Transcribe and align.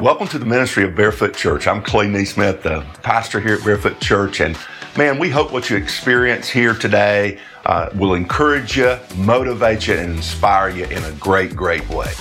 Welcome 0.00 0.28
to 0.28 0.38
the 0.38 0.46
ministry 0.46 0.84
of 0.84 0.94
Barefoot 0.94 1.34
Church. 1.34 1.66
I'm 1.66 1.82
Clay 1.82 2.06
Neesmith, 2.06 2.62
the 2.62 2.86
pastor 3.02 3.40
here 3.40 3.54
at 3.54 3.64
Barefoot 3.64 3.98
Church. 4.00 4.40
And 4.40 4.56
man, 4.96 5.18
we 5.18 5.28
hope 5.28 5.50
what 5.50 5.70
you 5.70 5.76
experience 5.76 6.48
here 6.48 6.72
today 6.72 7.40
uh, 7.66 7.90
will 7.96 8.14
encourage 8.14 8.76
you, 8.76 8.96
motivate 9.16 9.88
you, 9.88 9.94
and 9.94 10.12
inspire 10.12 10.68
you 10.70 10.84
in 10.84 11.02
a 11.02 11.10
great, 11.14 11.56
great 11.56 11.88
way. 11.88 12.12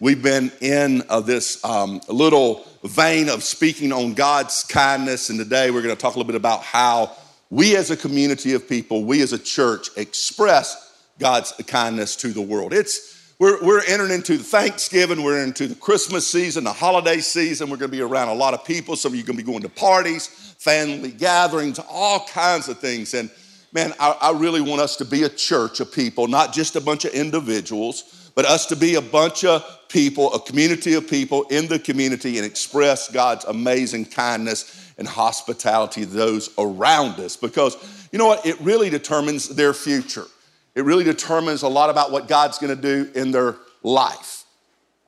We've 0.00 0.22
been 0.22 0.52
in 0.60 1.02
uh, 1.08 1.20
this 1.20 1.64
um, 1.64 2.02
little 2.10 2.66
vein 2.84 3.30
of 3.30 3.42
speaking 3.42 3.90
on 3.90 4.12
God's 4.12 4.64
kindness, 4.64 5.30
and 5.30 5.38
today 5.38 5.70
we're 5.70 5.80
going 5.80 5.96
to 5.96 6.00
talk 6.00 6.14
a 6.14 6.18
little 6.18 6.30
bit 6.30 6.36
about 6.36 6.62
how 6.62 7.16
we 7.48 7.74
as 7.74 7.90
a 7.90 7.96
community 7.96 8.52
of 8.52 8.68
people, 8.68 9.04
we 9.04 9.22
as 9.22 9.32
a 9.32 9.38
church, 9.38 9.88
express 9.96 10.94
God's 11.18 11.52
kindness 11.66 12.16
to 12.16 12.34
the 12.34 12.42
world. 12.42 12.74
It's 12.74 13.19
we're, 13.40 13.58
we're 13.64 13.82
entering 13.86 14.10
into 14.10 14.36
Thanksgiving, 14.36 15.22
we're 15.22 15.42
into 15.42 15.66
the 15.66 15.74
Christmas 15.74 16.26
season, 16.26 16.62
the 16.62 16.74
holiday 16.74 17.20
season. 17.20 17.70
We're 17.70 17.78
going 17.78 17.90
to 17.90 17.96
be 17.96 18.02
around 18.02 18.28
a 18.28 18.34
lot 18.34 18.52
of 18.52 18.66
people. 18.66 18.96
Some 18.96 19.12
of 19.12 19.16
you 19.16 19.24
are 19.24 19.26
going 19.26 19.38
to 19.38 19.42
be 19.42 19.50
going 19.50 19.62
to 19.62 19.70
parties, 19.70 20.26
family 20.58 21.10
gatherings, 21.10 21.80
all 21.88 22.26
kinds 22.26 22.68
of 22.68 22.78
things. 22.80 23.14
And 23.14 23.30
man, 23.72 23.94
I, 23.98 24.10
I 24.20 24.32
really 24.32 24.60
want 24.60 24.82
us 24.82 24.96
to 24.96 25.06
be 25.06 25.22
a 25.22 25.28
church 25.30 25.80
of 25.80 25.90
people, 25.90 26.28
not 26.28 26.52
just 26.52 26.76
a 26.76 26.82
bunch 26.82 27.06
of 27.06 27.14
individuals, 27.14 28.30
but 28.34 28.44
us 28.44 28.66
to 28.66 28.76
be 28.76 28.96
a 28.96 29.00
bunch 29.00 29.42
of 29.42 29.64
people, 29.88 30.34
a 30.34 30.40
community 30.40 30.92
of 30.92 31.08
people 31.08 31.44
in 31.44 31.66
the 31.66 31.78
community 31.78 32.36
and 32.36 32.44
express 32.44 33.10
God's 33.10 33.46
amazing 33.46 34.04
kindness 34.04 34.92
and 34.98 35.08
hospitality 35.08 36.02
to 36.02 36.06
those 36.06 36.50
around 36.58 37.18
us. 37.18 37.38
Because 37.38 37.78
you 38.12 38.18
know 38.18 38.26
what? 38.26 38.44
It 38.44 38.60
really 38.60 38.90
determines 38.90 39.48
their 39.48 39.72
future. 39.72 40.26
It 40.74 40.84
really 40.84 41.04
determines 41.04 41.62
a 41.62 41.68
lot 41.68 41.90
about 41.90 42.12
what 42.12 42.28
God's 42.28 42.58
going 42.58 42.74
to 42.74 42.80
do 42.80 43.10
in 43.14 43.30
their 43.32 43.56
life. 43.82 44.44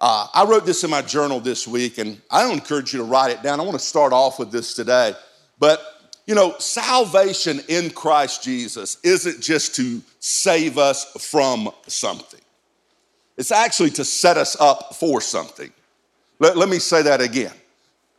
Uh, 0.01 0.27
I 0.35 0.45
wrote 0.45 0.67
this 0.67 0.83
in 0.83 0.91
my 0.91 1.03
journal 1.03 1.39
this 1.39 1.69
week, 1.69 1.99
and 1.99 2.21
I 2.29 2.43
don't 2.43 2.55
encourage 2.55 2.93
you 2.93 2.99
to 2.99 3.05
write 3.05 3.31
it 3.31 3.43
down. 3.43 3.61
I 3.61 3.63
want 3.63 3.79
to 3.79 3.85
start 3.85 4.13
off 4.13 4.39
with 4.39 4.51
this 4.51 4.75
today. 4.75 5.15
But, 5.61 5.81
you 6.27 6.35
know, 6.35 6.57
salvation 6.59 7.61
in 7.69 7.91
Christ 7.91 8.43
Jesus 8.43 8.97
isn't 9.05 9.41
just 9.41 9.77
to 9.77 10.03
save 10.19 10.77
us 10.77 11.05
from 11.31 11.71
something, 11.87 12.41
it's 13.37 13.53
actually 13.53 13.91
to 13.91 14.05
set 14.05 14.37
us 14.37 14.61
up 14.61 14.97
for 14.97 15.21
something. 15.21 15.71
Let, 16.41 16.57
let 16.57 16.69
me 16.69 16.81
say 16.81 17.03
that 17.03 17.21
again. 17.21 17.53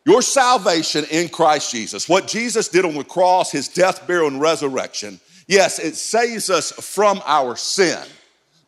Your 0.06 0.22
salvation 0.22 1.06
in 1.12 1.30
Christ 1.30 1.72
Jesus, 1.72 2.10
what 2.10 2.28
Jesus 2.28 2.68
did 2.68 2.86
on 2.86 2.94
the 2.94 3.04
cross, 3.04 3.52
his 3.52 3.68
death, 3.68 4.06
burial, 4.06 4.28
and 4.28 4.40
resurrection, 4.40 5.20
Yes, 5.48 5.80
it 5.80 5.96
saves 5.96 6.50
us 6.50 6.72
from 6.72 7.22
our 7.26 7.56
sin, 7.56 8.02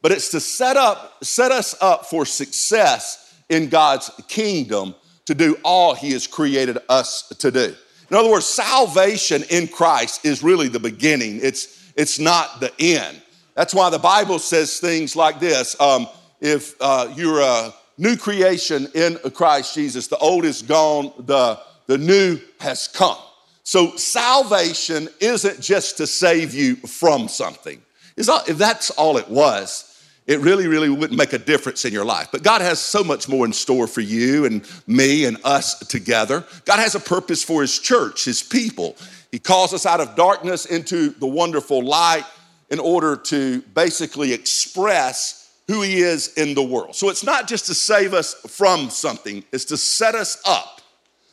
but 0.02 0.12
it's 0.12 0.30
to 0.30 0.40
set 0.40 0.78
up 0.78 1.24
set 1.24 1.52
us 1.52 1.76
up 1.82 2.06
for 2.06 2.26
success 2.26 3.42
in 3.50 3.70
God's 3.70 4.12
kingdom 4.28 4.96
to 5.26 5.36
do 5.36 5.58
all 5.64 5.96
he 5.96 6.12
has 6.12 6.28
created 6.28 6.78
us 6.90 7.28
to 7.40 7.52
do. 7.52 7.76
In 8.10 8.18
other 8.18 8.30
words, 8.30 8.46
salvation 8.46 9.44
in 9.50 9.68
Christ 9.68 10.26
is 10.26 10.44
really 10.44 10.68
the 10.68 10.80
beginning. 10.80 11.40
It's 11.42 11.92
it's 11.96 12.20
not 12.20 12.60
the 12.60 12.72
end. 12.80 13.22
That's 13.56 13.74
why 13.74 13.90
the 13.90 14.00
Bible 14.00 14.40
says 14.40 14.80
things 14.80 15.16
like 15.16 15.40
this. 15.40 15.80
Um, 15.80 16.08
if 16.42 16.76
uh, 16.82 17.12
you're 17.16 17.40
a 17.40 17.74
new 17.98 18.18
creation 18.18 18.88
in 18.94 19.18
Christ 19.34 19.74
Jesus, 19.74 20.08
the 20.08 20.18
old 20.18 20.46
is 20.46 20.62
gone, 20.62 21.14
the, 21.20 21.60
the 21.88 21.98
new 21.98 22.40
has 22.60 22.88
come. 22.88 23.18
So 23.66 23.96
salvation 23.96 25.10
isn't 25.20 25.60
just 25.60 25.98
to 25.98 26.06
save 26.06 26.54
you 26.54 26.76
from 26.76 27.28
something. 27.28 27.82
if 28.16 28.58
that's 28.60 28.92
all 28.92 29.18
it 29.18 29.28
was, 29.28 29.92
it 30.28 30.40
really, 30.40 30.68
really 30.68 30.88
wouldn't 30.88 31.18
make 31.18 31.34
a 31.34 31.40
difference 31.40 31.84
in 31.84 31.92
your 31.92 32.06
life. 32.06 32.30
But 32.32 32.44
God 32.44 32.62
has 32.62 32.80
so 32.80 33.04
much 33.04 33.28
more 33.28 33.44
in 33.44 33.52
store 33.52 33.88
for 33.88 34.02
you 34.02 34.46
and 34.46 34.64
me 34.86 35.26
and 35.26 35.38
us 35.44 35.80
together. 35.80 36.46
God 36.66 36.78
has 36.78 36.94
a 36.94 37.00
purpose 37.00 37.44
for 37.44 37.62
His 37.62 37.78
church, 37.80 38.26
His 38.26 38.44
people. 38.44 38.96
He 39.32 39.40
calls 39.40 39.74
us 39.74 39.88
out 39.88 40.00
of 40.00 40.16
darkness 40.16 40.68
into 40.68 41.10
the 41.10 41.28
wonderful 41.28 41.84
light 41.84 42.26
in 42.70 42.80
order 42.80 43.16
to 43.16 43.62
basically 43.74 44.32
express 44.32 45.52
who 45.68 45.82
He 45.82 46.02
is 46.02 46.34
in 46.36 46.54
the 46.54 46.64
world. 46.64 46.96
So 46.96 47.10
it's 47.10 47.24
not 47.24 47.48
just 47.48 47.66
to 47.66 47.74
save 47.74 48.14
us 48.14 48.36
from 48.48 48.92
something, 48.92 49.44
it's 49.52 49.66
to 49.66 49.78
set 49.78 50.14
us 50.14 50.40
up 50.46 50.82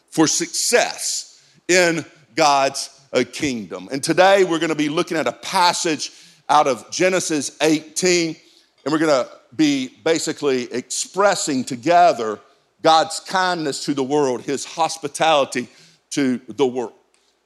for 0.09 0.27
success 0.27 1.29
in 1.69 2.07
God's 2.35 3.01
uh, 3.13 3.25
kingdom. 3.31 3.89
And 3.93 4.03
today 4.03 4.45
we're 4.45 4.59
going 4.59 4.71
to 4.71 4.75
be 4.75 4.89
looking 4.89 5.17
at 5.17 5.27
a 5.27 5.33
passage 5.33 6.13
out 6.49 6.67
of 6.67 6.91
Genesis 6.91 7.57
18, 7.61 8.37
and 8.85 8.93
we're 8.93 8.99
going 8.99 9.25
to 9.25 9.31
be 9.55 9.89
basically 10.05 10.73
expressing 10.73 11.65
together 11.65 12.41
God's 12.83 13.21
kindness 13.21 13.85
to 13.85 13.95
the 13.95 14.03
world, 14.03 14.43
his 14.43 14.65
hospitality 14.65 15.69
to 16.11 16.41
the 16.49 16.67
world. 16.67 16.93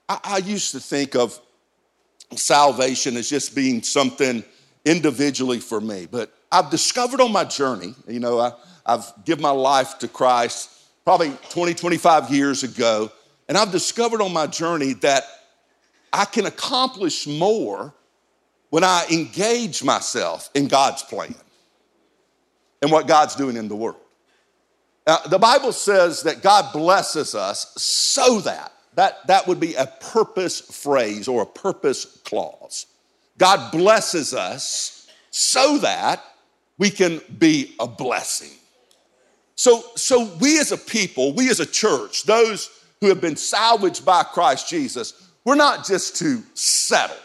I, 0.08 0.20
I 0.24 0.38
used 0.38 0.72
to 0.72 0.80
think 0.80 1.14
of 1.14 1.38
salvation 2.34 3.16
as 3.16 3.28
just 3.28 3.54
being 3.54 3.82
something 3.82 4.44
individually 4.84 5.60
for 5.60 5.80
me, 5.80 6.06
but 6.10 6.32
I've 6.50 6.70
discovered 6.70 7.20
on 7.20 7.32
my 7.32 7.44
journey, 7.44 7.94
you 8.06 8.20
know, 8.20 8.38
I, 8.38 8.52
I've 8.84 9.12
given 9.24 9.42
my 9.42 9.50
life 9.50 9.98
to 9.98 10.08
Christ 10.08 10.70
probably 11.04 11.32
20, 11.50 11.74
25 11.74 12.30
years 12.30 12.62
ago. 12.62 13.10
And 13.48 13.56
I've 13.56 13.72
discovered 13.72 14.20
on 14.20 14.32
my 14.32 14.46
journey 14.46 14.94
that 14.94 15.24
I 16.12 16.24
can 16.24 16.46
accomplish 16.46 17.26
more 17.26 17.94
when 18.70 18.84
I 18.84 19.06
engage 19.10 19.82
myself 19.84 20.50
in 20.54 20.68
God's 20.68 21.02
plan 21.02 21.34
and 22.82 22.90
what 22.90 23.06
God's 23.06 23.34
doing 23.34 23.56
in 23.56 23.68
the 23.68 23.76
world. 23.76 24.00
Now, 25.06 25.18
the 25.18 25.38
Bible 25.38 25.72
says 25.72 26.22
that 26.22 26.42
God 26.42 26.72
blesses 26.72 27.34
us 27.34 27.72
so 27.76 28.40
that, 28.40 28.72
that, 28.94 29.26
that 29.28 29.46
would 29.46 29.60
be 29.60 29.74
a 29.74 29.86
purpose 29.86 30.60
phrase 30.60 31.28
or 31.28 31.42
a 31.42 31.46
purpose 31.46 32.20
clause. 32.24 32.86
God 33.38 33.70
blesses 33.70 34.34
us 34.34 35.08
so 35.30 35.78
that 35.78 36.24
we 36.78 36.90
can 36.90 37.20
be 37.38 37.74
a 37.78 37.86
blessing. 37.86 38.56
So, 39.54 39.84
so 39.94 40.24
we 40.40 40.58
as 40.58 40.72
a 40.72 40.76
people, 40.76 41.32
we 41.32 41.48
as 41.50 41.60
a 41.60 41.66
church, 41.66 42.24
those 42.24 42.70
who 43.00 43.08
have 43.08 43.20
been 43.20 43.36
salvaged 43.36 44.04
by 44.04 44.22
Christ 44.22 44.68
Jesus, 44.68 45.30
we're 45.44 45.54
not 45.54 45.86
just 45.86 46.16
to 46.16 46.42
settle. 46.54 47.16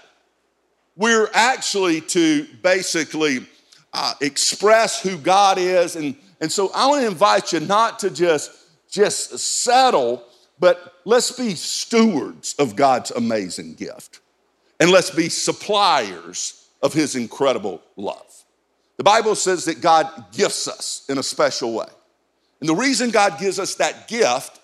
We're 0.96 1.30
actually 1.34 2.02
to 2.02 2.46
basically 2.62 3.46
uh, 3.94 4.14
express 4.22 5.02
who 5.02 5.18
God 5.18 5.58
is. 5.58 5.96
And, 5.96 6.16
and 6.40 6.52
so 6.52 6.72
I 6.74 6.88
want 6.88 7.02
to 7.02 7.08
invite 7.08 7.54
you 7.54 7.62
not 7.62 8.00
to 8.00 8.09
just, 8.09 8.52
just 8.90 9.38
settle, 9.40 10.24
but 10.59 10.96
let's 11.06 11.32
be 11.32 11.56
stewards 11.56 12.53
of 12.59 12.76
God's 12.76 13.12
amazing 13.12 13.76
gift. 13.76 14.20
And 14.80 14.92
let's 14.92 15.12
be 15.12 15.30
suppliers 15.30 16.68
of 16.82 16.94
his 16.94 17.16
incredible 17.16 17.82
love. 17.96 18.28
The 18.98 19.03
Bible 19.03 19.36
says 19.36 19.66
that 19.66 19.82
God 19.82 20.26
gifts 20.32 20.68
us 20.68 21.06
in 21.09 21.18
a 21.18 21.24
special 21.24 21.74
way. 21.74 21.88
And 22.59 22.70
the 22.70 22.76
reason 22.76 23.09
God 23.09 23.40
gives 23.40 23.58
us 23.58 23.76
that 23.76 24.08
gift 24.08 24.59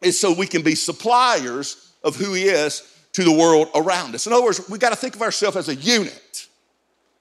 is 0.00 0.18
so 0.18 0.32
we 0.32 0.46
can 0.46 0.62
be 0.62 0.74
suppliers 0.74 1.92
of 2.02 2.16
who 2.16 2.34
He 2.34 2.44
is 2.44 2.82
to 3.12 3.24
the 3.24 3.32
world 3.32 3.68
around 3.74 4.14
us. 4.14 4.26
In 4.26 4.32
other 4.32 4.44
words, 4.44 4.68
we 4.68 4.78
got 4.78 4.90
to 4.90 4.96
think 4.96 5.14
of 5.14 5.22
ourselves 5.22 5.56
as 5.56 5.68
a 5.68 5.74
unit, 5.74 6.46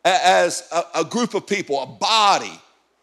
as 0.05 0.67
a, 0.71 1.01
a 1.01 1.03
group 1.05 1.33
of 1.33 1.47
people, 1.47 1.81
a 1.81 1.85
body, 1.85 2.59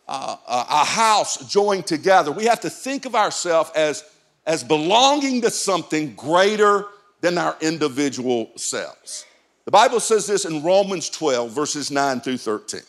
uh, 0.09 0.37
a 0.47 0.85
house 0.85 1.51
joined 1.51 1.87
together. 1.87 2.31
We 2.31 2.45
have 2.45 2.61
to 2.61 2.71
think 2.71 3.07
of 3.07 3.15
ourselves 3.15 3.71
as, 3.75 4.05
as 4.47 4.63
belonging 4.63 5.43
to 5.43 5.51
something 5.51 6.15
greater 6.15 6.87
than 7.21 7.39
our 7.39 7.57
individual 7.61 8.51
selves. 8.57 9.25
The 9.65 9.73
Bible 9.73 9.99
says 9.99 10.29
this 10.29 10.45
in 10.45 10.63
Romans 10.63 11.11
12, 11.11 11.51
verses 11.51 11.91
9 11.91 12.21
through 12.21 12.39
13. 12.39 12.81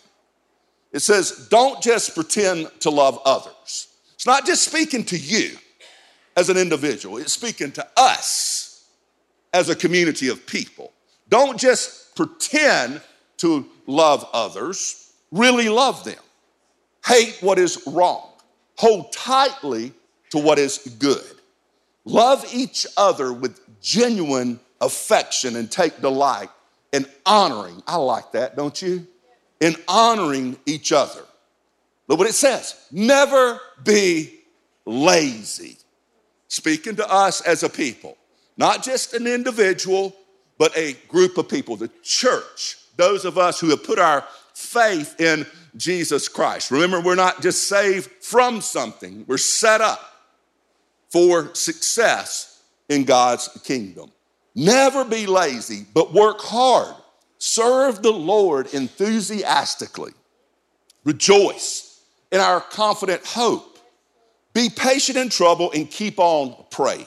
It 0.91 0.99
says, 0.99 1.47
Don't 1.49 1.81
just 1.81 2.13
pretend 2.13 2.69
to 2.81 2.91
love 2.91 3.19
others. 3.25 3.87
It's 4.13 4.27
not 4.27 4.45
just 4.45 4.63
speaking 4.63 5.03
to 5.05 5.17
you, 5.17 5.57
as 6.37 6.49
an 6.49 6.55
individual, 6.55 7.17
it's 7.17 7.33
speaking 7.33 7.71
to 7.71 7.85
us 7.97 8.85
as 9.53 9.69
a 9.69 9.75
community 9.75 10.29
of 10.29 10.45
people. 10.45 10.93
Don't 11.29 11.59
just 11.59 12.15
pretend 12.15 13.01
to 13.37 13.65
love 13.87 14.23
others, 14.31 15.13
really 15.31 15.67
love 15.67 16.03
them. 16.03 16.19
Hate 17.05 17.37
what 17.41 17.57
is 17.57 17.83
wrong, 17.87 18.29
hold 18.77 19.11
tightly 19.11 19.91
to 20.29 20.37
what 20.37 20.59
is 20.59 20.95
good. 20.99 21.23
Love 22.05 22.45
each 22.53 22.85
other 22.95 23.33
with 23.33 23.59
genuine 23.81 24.59
affection 24.79 25.55
and 25.55 25.71
take 25.71 25.99
delight 26.01 26.49
in 26.93 27.05
honoring. 27.25 27.81
I 27.87 27.95
like 27.95 28.31
that, 28.33 28.55
don't 28.55 28.79
you? 28.79 29.07
In 29.59 29.75
honoring 29.87 30.57
each 30.67 30.91
other. 30.91 31.23
Look 32.07 32.19
what 32.19 32.29
it 32.29 32.33
says 32.33 32.75
never 32.91 33.59
be 33.83 34.39
lazy 34.85 35.77
speaking 36.47 36.95
to 36.97 37.09
us 37.09 37.41
as 37.41 37.63
a 37.63 37.69
people, 37.69 38.17
not 38.57 38.83
just 38.83 39.13
an 39.13 39.27
individual, 39.27 40.15
but 40.57 40.75
a 40.77 40.93
group 41.07 41.37
of 41.37 41.47
people, 41.47 41.75
the 41.75 41.91
church, 42.03 42.77
those 42.95 43.25
of 43.25 43.37
us 43.37 43.59
who 43.59 43.69
have 43.69 43.83
put 43.83 43.99
our 43.99 44.25
faith 44.53 45.19
in 45.19 45.45
Jesus 45.75 46.27
Christ. 46.27 46.71
Remember, 46.71 46.99
we're 46.99 47.15
not 47.15 47.41
just 47.41 47.67
saved 47.67 48.09
from 48.21 48.61
something, 48.61 49.23
we're 49.27 49.37
set 49.37 49.81
up 49.81 50.01
for 51.09 51.53
success 51.53 52.63
in 52.89 53.03
God's 53.03 53.49
kingdom. 53.63 54.11
Never 54.55 55.05
be 55.05 55.27
lazy, 55.27 55.85
but 55.93 56.13
work 56.13 56.41
hard. 56.41 56.95
Serve 57.37 58.01
the 58.01 58.11
Lord 58.11 58.73
enthusiastically. 58.73 60.13
Rejoice 61.03 62.01
in 62.31 62.39
our 62.39 62.59
confident 62.59 63.23
hope. 63.25 63.76
Be 64.57 64.71
patient 64.71 65.19
in 65.19 65.29
trouble 65.29 65.71
and 65.71 65.87
keep 65.87 66.17
on 66.17 66.55
praying. 66.71 67.05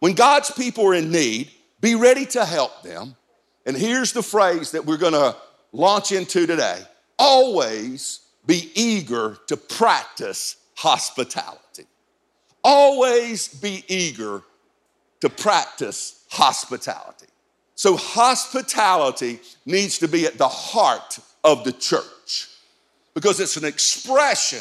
When 0.00 0.12
God's 0.12 0.50
people 0.50 0.86
are 0.88 0.92
in 0.92 1.10
need, 1.10 1.50
be 1.80 1.94
ready 1.94 2.26
to 2.26 2.44
help 2.44 2.82
them. 2.82 3.16
And 3.64 3.74
here's 3.74 4.12
the 4.12 4.22
phrase 4.22 4.72
that 4.72 4.84
we're 4.84 4.98
gonna 4.98 5.34
launch 5.72 6.12
into 6.12 6.46
today 6.46 6.82
always 7.18 8.20
be 8.44 8.70
eager 8.74 9.38
to 9.46 9.56
practice 9.56 10.56
hospitality. 10.74 11.86
Always 12.62 13.48
be 13.48 13.82
eager 13.88 14.42
to 15.22 15.30
practice 15.30 16.26
hospitality. 16.28 17.28
So, 17.76 17.96
hospitality 17.96 19.40
needs 19.64 19.96
to 20.00 20.06
be 20.06 20.26
at 20.26 20.36
the 20.36 20.48
heart 20.48 21.18
of 21.42 21.64
the 21.64 21.72
church 21.72 22.50
because 23.14 23.40
it's 23.40 23.56
an 23.56 23.64
expression 23.64 24.60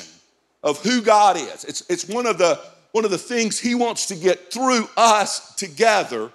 of 0.64 0.82
who 0.84 1.02
God 1.02 1.38
is. 1.38 1.64
It's, 1.64 1.84
it's 1.90 2.08
one, 2.08 2.26
of 2.26 2.38
the, 2.38 2.60
one 2.92 3.06
of 3.06 3.12
the 3.12 3.18
things 3.18 3.60
He 3.60 3.76
wants 3.76 4.08
to 4.08 4.16
get 4.16 4.52
through 4.52 4.88
us 4.98 5.56
together 5.56 6.32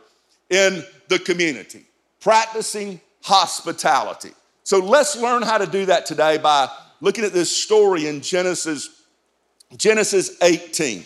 in 0.50 0.84
the 1.08 1.18
community, 1.18 1.84
practicing 2.20 3.00
hospitality. 3.22 4.32
So 4.64 4.78
let's 4.78 5.16
learn 5.16 5.42
how 5.42 5.58
to 5.58 5.66
do 5.66 5.86
that 5.86 6.06
today 6.06 6.38
by 6.38 6.68
looking 7.00 7.24
at 7.24 7.32
this 7.32 7.54
story 7.54 8.06
in 8.06 8.20
Genesis, 8.20 9.02
Genesis 9.76 10.36
18. 10.42 11.04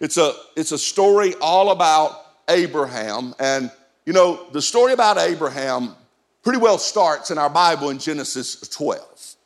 It's 0.00 0.16
a, 0.16 0.34
it's 0.56 0.72
a 0.72 0.78
story 0.78 1.34
all 1.40 1.70
about 1.70 2.26
Abraham. 2.48 3.34
And, 3.38 3.70
you 4.06 4.12
know, 4.12 4.48
the 4.52 4.62
story 4.62 4.92
about 4.92 5.18
Abraham 5.18 5.94
pretty 6.42 6.58
well 6.58 6.78
starts 6.78 7.30
in 7.30 7.38
our 7.38 7.50
Bible 7.50 7.90
in 7.90 7.98
Genesis 7.98 8.60
12. 8.68 9.36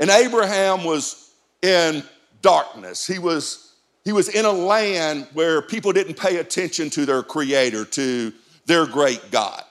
And 0.00 0.10
Abraham 0.10 0.84
was 0.84 1.30
in 1.62 2.02
darkness. 2.42 3.06
He 3.06 3.18
was, 3.18 3.74
he 4.04 4.12
was 4.12 4.28
in 4.28 4.44
a 4.44 4.52
land 4.52 5.28
where 5.32 5.62
people 5.62 5.92
didn't 5.92 6.14
pay 6.14 6.38
attention 6.38 6.90
to 6.90 7.06
their 7.06 7.22
creator, 7.22 7.84
to 7.84 8.32
their 8.66 8.86
great 8.86 9.30
God. 9.30 9.62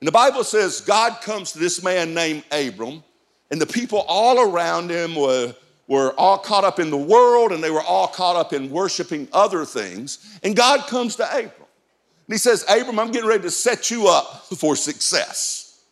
And 0.00 0.08
the 0.08 0.12
Bible 0.12 0.44
says 0.44 0.80
God 0.80 1.20
comes 1.20 1.52
to 1.52 1.58
this 1.58 1.82
man 1.82 2.14
named 2.14 2.44
Abram, 2.50 3.04
and 3.50 3.60
the 3.60 3.66
people 3.66 4.04
all 4.08 4.40
around 4.40 4.90
him 4.90 5.14
were, 5.14 5.54
were 5.88 6.12
all 6.12 6.38
caught 6.38 6.64
up 6.64 6.78
in 6.78 6.90
the 6.90 6.96
world 6.96 7.52
and 7.52 7.62
they 7.62 7.70
were 7.70 7.82
all 7.82 8.06
caught 8.06 8.36
up 8.36 8.52
in 8.52 8.70
worshiping 8.70 9.28
other 9.32 9.64
things. 9.64 10.38
And 10.42 10.54
God 10.54 10.86
comes 10.86 11.16
to 11.16 11.28
Abram. 11.28 11.52
And 11.56 12.34
he 12.34 12.38
says, 12.38 12.64
Abram, 12.70 12.98
I'm 13.00 13.10
getting 13.10 13.28
ready 13.28 13.42
to 13.42 13.50
set 13.50 13.90
you 13.90 14.06
up 14.06 14.46
for 14.56 14.76
success. 14.76 15.82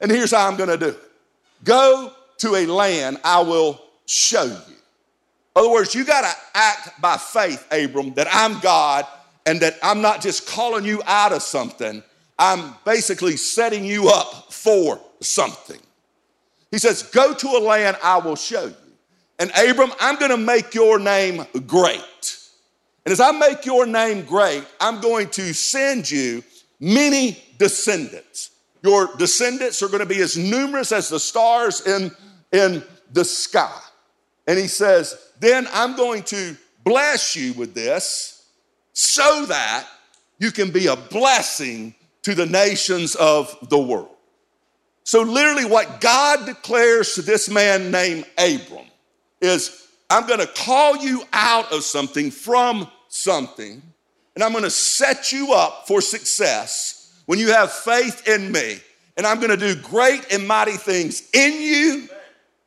And 0.00 0.10
here's 0.10 0.30
how 0.30 0.48
I'm 0.48 0.56
going 0.56 0.70
to 0.70 0.78
do 0.78 0.88
it 0.88 0.98
go 1.62 2.12
to 2.38 2.54
a 2.54 2.66
land 2.66 3.18
I 3.22 3.42
will 3.42 3.82
show 4.06 4.44
you. 4.44 4.77
In 5.58 5.64
other 5.64 5.72
words, 5.72 5.92
you 5.92 6.04
got 6.04 6.20
to 6.20 6.40
act 6.54 7.00
by 7.00 7.16
faith, 7.16 7.66
Abram, 7.72 8.14
that 8.14 8.28
I'm 8.30 8.60
God 8.60 9.04
and 9.44 9.58
that 9.58 9.74
I'm 9.82 10.00
not 10.00 10.22
just 10.22 10.46
calling 10.46 10.84
you 10.84 11.02
out 11.04 11.32
of 11.32 11.42
something, 11.42 12.00
I'm 12.38 12.76
basically 12.84 13.36
setting 13.36 13.84
you 13.84 14.08
up 14.08 14.52
for 14.52 15.00
something. 15.20 15.80
He 16.70 16.78
says, 16.78 17.02
Go 17.02 17.34
to 17.34 17.48
a 17.48 17.58
land 17.58 17.96
I 18.04 18.18
will 18.18 18.36
show 18.36 18.66
you. 18.66 18.76
And 19.40 19.50
Abram, 19.58 19.90
I'm 19.98 20.16
going 20.20 20.30
to 20.30 20.36
make 20.36 20.74
your 20.74 21.00
name 21.00 21.44
great. 21.66 22.38
And 23.04 23.12
as 23.12 23.18
I 23.18 23.32
make 23.32 23.66
your 23.66 23.84
name 23.84 24.26
great, 24.26 24.64
I'm 24.80 25.00
going 25.00 25.28
to 25.30 25.52
send 25.52 26.08
you 26.08 26.44
many 26.78 27.42
descendants. 27.58 28.50
Your 28.84 29.08
descendants 29.16 29.82
are 29.82 29.88
going 29.88 29.98
to 29.98 30.06
be 30.06 30.20
as 30.20 30.36
numerous 30.36 30.92
as 30.92 31.08
the 31.08 31.18
stars 31.18 31.84
in, 31.84 32.12
in 32.52 32.84
the 33.12 33.24
sky. 33.24 33.80
And 34.46 34.56
he 34.56 34.68
says, 34.68 35.27
Then 35.40 35.66
I'm 35.72 35.96
going 35.96 36.22
to 36.24 36.56
bless 36.84 37.36
you 37.36 37.52
with 37.54 37.74
this 37.74 38.46
so 38.92 39.46
that 39.46 39.86
you 40.38 40.50
can 40.50 40.70
be 40.70 40.86
a 40.86 40.96
blessing 40.96 41.94
to 42.22 42.34
the 42.34 42.46
nations 42.46 43.14
of 43.14 43.56
the 43.68 43.78
world. 43.78 44.14
So, 45.04 45.22
literally, 45.22 45.64
what 45.64 46.00
God 46.00 46.44
declares 46.44 47.14
to 47.14 47.22
this 47.22 47.48
man 47.48 47.90
named 47.90 48.26
Abram 48.36 48.84
is 49.40 49.88
I'm 50.10 50.26
going 50.26 50.40
to 50.40 50.46
call 50.46 50.96
you 50.96 51.22
out 51.32 51.72
of 51.72 51.82
something 51.82 52.30
from 52.30 52.88
something, 53.08 53.80
and 54.34 54.44
I'm 54.44 54.52
going 54.52 54.64
to 54.64 54.70
set 54.70 55.32
you 55.32 55.54
up 55.54 55.86
for 55.86 56.00
success 56.00 57.22
when 57.26 57.38
you 57.38 57.52
have 57.52 57.72
faith 57.72 58.28
in 58.28 58.52
me. 58.52 58.78
And 59.16 59.26
I'm 59.26 59.38
going 59.38 59.50
to 59.50 59.56
do 59.56 59.74
great 59.80 60.32
and 60.32 60.46
mighty 60.46 60.76
things 60.76 61.28
in 61.32 61.60
you 61.60 62.08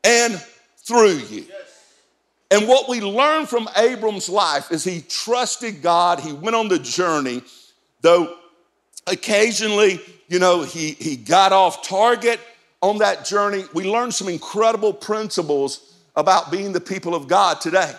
and 0.03 0.33
through 0.85 1.19
you. 1.29 1.45
And 2.51 2.67
what 2.67 2.89
we 2.89 2.99
learn 2.99 3.45
from 3.45 3.69
Abram's 3.77 4.27
life 4.27 4.71
is 4.71 4.83
he 4.83 5.01
trusted 5.01 5.81
God, 5.81 6.19
he 6.19 6.33
went 6.33 6.55
on 6.55 6.67
the 6.67 6.77
journey, 6.77 7.41
though 8.01 8.37
occasionally, 9.07 10.01
you 10.27 10.37
know, 10.37 10.61
he, 10.61 10.91
he 10.91 11.15
got 11.15 11.53
off 11.53 11.87
target 11.87 12.41
on 12.81 12.97
that 12.97 13.25
journey. 13.25 13.63
We 13.73 13.85
learned 13.85 14.13
some 14.13 14.27
incredible 14.27 14.91
principles 14.93 15.95
about 16.15 16.51
being 16.51 16.73
the 16.73 16.81
people 16.81 17.15
of 17.15 17.29
God 17.29 17.61
today, 17.61 17.93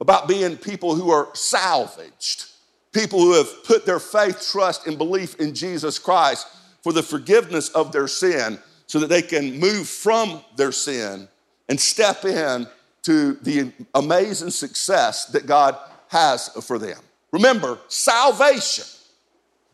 about 0.00 0.28
being 0.28 0.56
people 0.56 0.94
who 0.94 1.10
are 1.10 1.28
salvaged, 1.34 2.46
people 2.92 3.20
who 3.20 3.34
have 3.34 3.64
put 3.64 3.84
their 3.84 4.00
faith, 4.00 4.48
trust, 4.50 4.86
and 4.86 4.96
belief 4.96 5.38
in 5.38 5.54
Jesus 5.54 5.98
Christ 5.98 6.46
for 6.82 6.94
the 6.94 7.02
forgiveness 7.02 7.68
of 7.70 7.92
their 7.92 8.08
sin 8.08 8.58
so 8.86 8.98
that 9.00 9.08
they 9.08 9.20
can 9.20 9.60
move 9.60 9.86
from 9.86 10.40
their 10.56 10.72
sin 10.72 11.28
and 11.68 11.78
step 11.78 12.24
in 12.24 12.66
to 13.02 13.34
the 13.34 13.72
amazing 13.94 14.50
success 14.50 15.26
that 15.26 15.46
God 15.46 15.76
has 16.08 16.48
for 16.48 16.78
them. 16.78 16.98
Remember, 17.32 17.78
salvation 17.88 18.84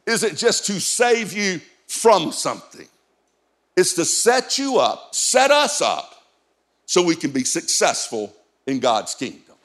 isn't 0.06 0.37
just 0.37 0.67
to 0.67 0.81
save 0.81 1.32
you 1.32 1.61
from 1.87 2.32
something, 2.32 2.88
it's 3.76 3.94
to 3.94 4.05
set 4.05 4.59
you 4.59 4.79
up, 4.79 5.15
set 5.15 5.50
us 5.50 5.81
up, 5.81 6.15
so 6.87 7.03
we 7.03 7.17
can 7.17 7.31
be 7.31 7.44
successful 7.44 8.35
in 8.67 8.79
God's 8.79 9.15
kingdom. 9.15 9.56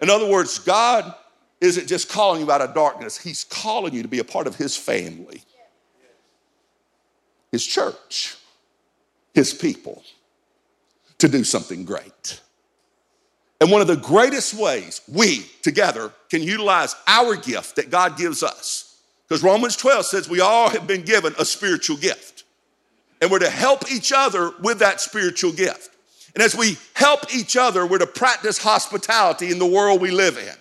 In 0.00 0.10
other 0.10 0.30
words, 0.30 0.58
God 0.58 1.14
isn't 1.60 1.86
just 1.86 2.08
calling 2.08 2.42
you 2.42 2.50
out 2.50 2.60
of 2.60 2.74
darkness, 2.74 3.16
He's 3.16 3.44
calling 3.44 3.94
you 3.94 4.02
to 4.02 4.08
be 4.08 4.18
a 4.18 4.24
part 4.24 4.46
of 4.46 4.56
His 4.56 4.76
family, 4.76 5.42
His 7.52 7.64
church, 7.64 8.36
His 9.32 9.54
people, 9.54 10.02
to 11.18 11.28
do 11.28 11.44
something 11.44 11.84
great. 11.84 12.40
And 13.60 13.70
one 13.70 13.80
of 13.80 13.86
the 13.86 13.96
greatest 13.96 14.54
ways 14.54 15.00
we 15.08 15.46
together 15.62 16.12
can 16.28 16.42
utilize 16.42 16.94
our 17.06 17.36
gift 17.36 17.76
that 17.76 17.90
God 17.90 18.18
gives 18.18 18.42
us, 18.42 18.98
because 19.26 19.42
Romans 19.42 19.76
12 19.76 20.06
says 20.06 20.28
we 20.28 20.40
all 20.40 20.68
have 20.68 20.86
been 20.86 21.02
given 21.02 21.34
a 21.38 21.44
spiritual 21.44 21.96
gift, 21.96 22.44
and 23.20 23.30
we're 23.30 23.38
to 23.38 23.48
help 23.48 23.90
each 23.90 24.12
other 24.14 24.52
with 24.60 24.80
that 24.80 25.00
spiritual 25.00 25.52
gift. 25.52 25.90
And 26.34 26.42
as 26.42 26.54
we 26.56 26.76
help 26.94 27.32
each 27.32 27.56
other, 27.56 27.86
we're 27.86 27.98
to 27.98 28.06
practice 28.06 28.58
hospitality 28.58 29.52
in 29.52 29.58
the 29.60 29.66
world 29.66 30.00
we 30.00 30.10
live 30.10 30.36
in. 30.36 30.54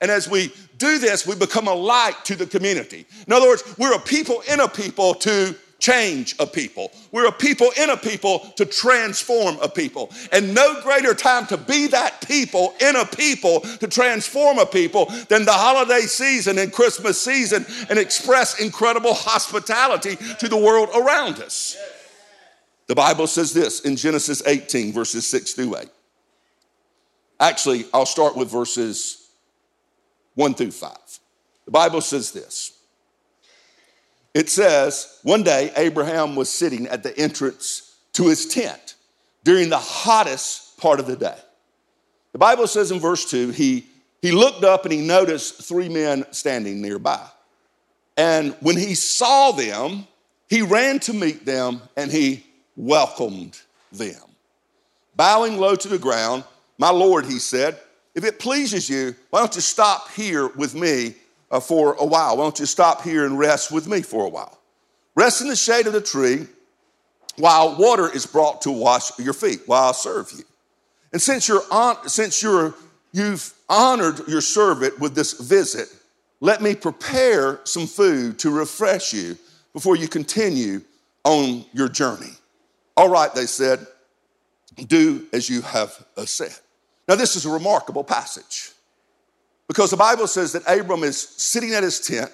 And 0.00 0.10
as 0.10 0.28
we 0.28 0.52
do 0.78 0.98
this, 0.98 1.26
we 1.26 1.34
become 1.34 1.68
a 1.68 1.74
light 1.74 2.24
to 2.24 2.34
the 2.34 2.46
community. 2.46 3.04
In 3.26 3.32
other 3.32 3.46
words, 3.46 3.62
we're 3.76 3.94
a 3.94 4.00
people 4.00 4.42
in 4.50 4.60
a 4.60 4.68
people 4.68 5.12
to 5.14 5.54
change 5.78 6.34
a 6.40 6.46
people. 6.46 6.90
We're 7.12 7.28
a 7.28 7.32
people 7.32 7.70
in 7.80 7.90
a 7.90 7.96
people 7.96 8.40
to 8.56 8.64
transform 8.64 9.58
a 9.62 9.68
people. 9.68 10.10
And 10.32 10.54
no 10.54 10.80
greater 10.82 11.14
time 11.14 11.46
to 11.46 11.56
be 11.56 11.86
that 11.88 12.26
people 12.26 12.74
in 12.80 12.96
a 12.96 13.06
people 13.06 13.60
to 13.60 13.86
transform 13.86 14.58
a 14.58 14.66
people 14.66 15.06
than 15.28 15.44
the 15.44 15.52
holiday 15.52 16.00
season 16.00 16.58
and 16.58 16.72
Christmas 16.72 17.20
season 17.20 17.64
and 17.88 17.98
express 17.98 18.60
incredible 18.60 19.14
hospitality 19.14 20.16
to 20.38 20.48
the 20.48 20.56
world 20.56 20.88
around 20.94 21.38
us. 21.38 21.76
The 22.88 22.94
Bible 22.94 23.26
says 23.26 23.52
this 23.52 23.80
in 23.80 23.96
Genesis 23.96 24.42
18, 24.46 24.92
verses 24.92 25.26
6 25.28 25.52
through 25.52 25.76
8. 25.76 25.88
Actually, 27.38 27.86
I'll 27.94 28.06
start 28.06 28.36
with 28.36 28.50
verses 28.50 29.30
1 30.34 30.54
through 30.54 30.72
5. 30.72 30.96
The 31.66 31.70
Bible 31.70 32.00
says 32.00 32.32
this. 32.32 32.77
It 34.38 34.48
says, 34.48 35.18
one 35.24 35.42
day 35.42 35.72
Abraham 35.76 36.36
was 36.36 36.48
sitting 36.48 36.86
at 36.86 37.02
the 37.02 37.18
entrance 37.18 37.96
to 38.12 38.28
his 38.28 38.46
tent 38.46 38.94
during 39.42 39.68
the 39.68 39.78
hottest 39.78 40.78
part 40.78 41.00
of 41.00 41.08
the 41.08 41.16
day. 41.16 41.34
The 42.30 42.38
Bible 42.38 42.68
says 42.68 42.92
in 42.92 43.00
verse 43.00 43.28
2, 43.28 43.50
he, 43.50 43.86
he 44.22 44.30
looked 44.30 44.62
up 44.62 44.84
and 44.84 44.92
he 44.92 45.00
noticed 45.00 45.64
three 45.64 45.88
men 45.88 46.24
standing 46.30 46.80
nearby. 46.80 47.26
And 48.16 48.54
when 48.60 48.76
he 48.76 48.94
saw 48.94 49.50
them, 49.50 50.06
he 50.48 50.62
ran 50.62 51.00
to 51.00 51.12
meet 51.12 51.44
them 51.44 51.82
and 51.96 52.08
he 52.08 52.46
welcomed 52.76 53.60
them. 53.90 54.22
bowing 55.16 55.58
low 55.58 55.74
to 55.74 55.88
the 55.88 55.98
ground, 55.98 56.44
My 56.78 56.90
Lord, 56.90 57.26
he 57.26 57.40
said, 57.40 57.76
if 58.14 58.22
it 58.22 58.38
pleases 58.38 58.88
you, 58.88 59.16
why 59.30 59.40
don't 59.40 59.56
you 59.56 59.62
stop 59.62 60.12
here 60.12 60.46
with 60.46 60.76
me 60.76 61.16
uh, 61.50 61.60
for 61.60 61.94
a 61.94 62.04
while? 62.04 62.36
Why 62.36 62.44
don't 62.44 62.58
you 62.58 62.66
stop 62.66 63.02
here 63.02 63.24
and 63.24 63.38
rest 63.38 63.72
with 63.72 63.86
me 63.86 64.02
for 64.02 64.26
a 64.26 64.28
while? 64.28 64.58
Rest 65.14 65.40
in 65.40 65.48
the 65.48 65.56
shade 65.56 65.86
of 65.86 65.92
the 65.92 66.00
tree 66.00 66.46
while 67.36 67.76
water 67.76 68.12
is 68.12 68.26
brought 68.26 68.62
to 68.62 68.70
wash 68.70 69.16
your 69.18 69.32
feet, 69.32 69.60
while 69.66 69.90
I 69.90 69.92
serve 69.92 70.32
you. 70.36 70.44
And 71.12 71.22
since 71.22 71.48
you're 71.48 71.62
on, 71.70 72.08
since 72.08 72.42
you're 72.42 72.74
you've 73.12 73.52
honored 73.68 74.26
your 74.28 74.40
servant 74.40 74.98
with 74.98 75.14
this 75.14 75.32
visit, 75.34 75.88
let 76.40 76.60
me 76.60 76.74
prepare 76.74 77.60
some 77.64 77.86
food 77.86 78.38
to 78.40 78.50
refresh 78.50 79.12
you 79.12 79.36
before 79.72 79.96
you 79.96 80.08
continue 80.08 80.80
on 81.24 81.64
your 81.72 81.88
journey. 81.88 82.32
All 82.96 83.08
right, 83.08 83.32
they 83.34 83.46
said, 83.46 83.86
do 84.86 85.26
as 85.32 85.48
you 85.48 85.62
have 85.62 86.04
uh, 86.16 86.24
said. 86.24 86.54
Now, 87.08 87.14
this 87.14 87.36
is 87.36 87.46
a 87.46 87.50
remarkable 87.50 88.04
passage 88.04 88.72
because 89.68 89.90
the 89.90 89.96
Bible 89.96 90.26
says 90.26 90.52
that 90.52 90.62
Abram 90.66 91.04
is 91.04 91.20
sitting 91.20 91.74
at 91.74 91.82
his 91.82 92.00
tent, 92.00 92.32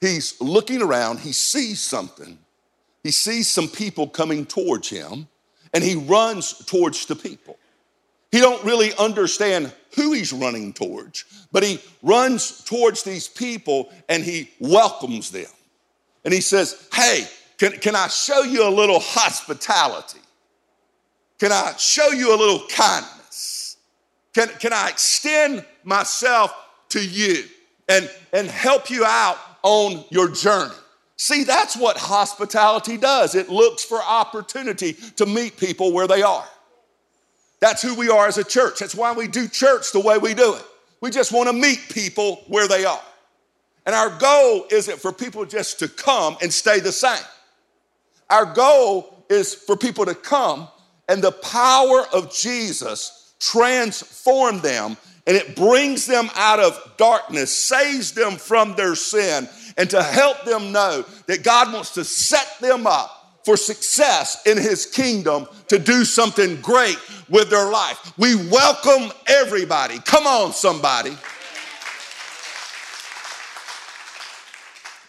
he's 0.00 0.40
looking 0.40 0.82
around, 0.82 1.20
he 1.20 1.32
sees 1.32 1.80
something, 1.80 2.38
he 3.04 3.10
sees 3.10 3.48
some 3.48 3.68
people 3.68 4.08
coming 4.08 4.46
towards 4.46 4.88
him, 4.88 5.28
and 5.74 5.84
he 5.84 5.94
runs 5.94 6.64
towards 6.66 7.06
the 7.06 7.14
people. 7.14 7.58
He 8.32 8.40
don't 8.40 8.64
really 8.64 8.94
understand 8.94 9.72
who 9.94 10.12
he's 10.12 10.32
running 10.32 10.72
towards, 10.72 11.24
but 11.52 11.62
he 11.62 11.80
runs 12.02 12.64
towards 12.64 13.02
these 13.02 13.28
people 13.28 13.92
and 14.08 14.24
he 14.24 14.50
welcomes 14.58 15.30
them. 15.30 15.50
And 16.24 16.32
he 16.32 16.40
says, 16.40 16.88
Hey, 16.94 17.26
can, 17.58 17.72
can 17.72 17.94
I 17.94 18.08
show 18.08 18.42
you 18.42 18.66
a 18.66 18.70
little 18.70 19.00
hospitality? 19.00 20.20
Can 21.38 21.52
I 21.52 21.74
show 21.76 22.08
you 22.08 22.34
a 22.34 22.38
little 22.38 22.66
kindness? 22.68 23.76
Can, 24.32 24.48
can 24.60 24.72
I 24.72 24.88
extend 24.88 25.64
myself 25.84 26.54
to 26.92 27.04
you 27.04 27.44
and, 27.88 28.10
and 28.32 28.48
help 28.48 28.90
you 28.90 29.04
out 29.04 29.38
on 29.62 30.04
your 30.10 30.28
journey? 30.28 30.74
See, 31.16 31.44
that's 31.44 31.76
what 31.76 31.96
hospitality 31.96 32.96
does. 32.96 33.34
It 33.34 33.48
looks 33.48 33.84
for 33.84 34.00
opportunity 34.02 34.94
to 35.16 35.26
meet 35.26 35.56
people 35.56 35.92
where 35.92 36.08
they 36.08 36.22
are. 36.22 36.44
That's 37.60 37.80
who 37.80 37.94
we 37.94 38.08
are 38.08 38.26
as 38.26 38.38
a 38.38 38.44
church. 38.44 38.80
That's 38.80 38.94
why 38.94 39.12
we 39.12 39.28
do 39.28 39.46
church 39.46 39.92
the 39.92 40.00
way 40.00 40.18
we 40.18 40.34
do 40.34 40.54
it. 40.54 40.64
We 41.00 41.10
just 41.10 41.30
want 41.32 41.48
to 41.48 41.52
meet 41.52 41.78
people 41.92 42.42
where 42.48 42.66
they 42.66 42.84
are. 42.84 43.02
And 43.86 43.94
our 43.94 44.10
goal 44.18 44.66
isn't 44.70 45.00
for 45.00 45.12
people 45.12 45.44
just 45.44 45.78
to 45.80 45.88
come 45.88 46.36
and 46.42 46.52
stay 46.52 46.80
the 46.80 46.92
same. 46.92 47.24
Our 48.30 48.46
goal 48.46 49.24
is 49.28 49.54
for 49.54 49.76
people 49.76 50.04
to 50.06 50.14
come 50.14 50.68
and 51.08 51.22
the 51.22 51.32
power 51.32 52.04
of 52.12 52.34
Jesus 52.34 53.34
transform 53.38 54.60
them 54.60 54.96
and 55.26 55.36
it 55.36 55.54
brings 55.54 56.06
them 56.06 56.28
out 56.34 56.58
of 56.58 56.94
darkness, 56.96 57.56
saves 57.56 58.12
them 58.12 58.36
from 58.36 58.74
their 58.74 58.94
sin, 58.94 59.48
and 59.76 59.88
to 59.90 60.02
help 60.02 60.44
them 60.44 60.72
know 60.72 61.04
that 61.26 61.44
God 61.44 61.72
wants 61.72 61.94
to 61.94 62.04
set 62.04 62.58
them 62.60 62.86
up 62.86 63.40
for 63.44 63.56
success 63.56 64.44
in 64.46 64.56
his 64.56 64.86
kingdom 64.86 65.46
to 65.68 65.78
do 65.78 66.04
something 66.04 66.60
great 66.60 66.98
with 67.28 67.50
their 67.50 67.70
life. 67.70 68.12
We 68.18 68.36
welcome 68.36 69.12
everybody. 69.26 69.98
Come 70.00 70.26
on, 70.26 70.52
somebody. 70.52 71.16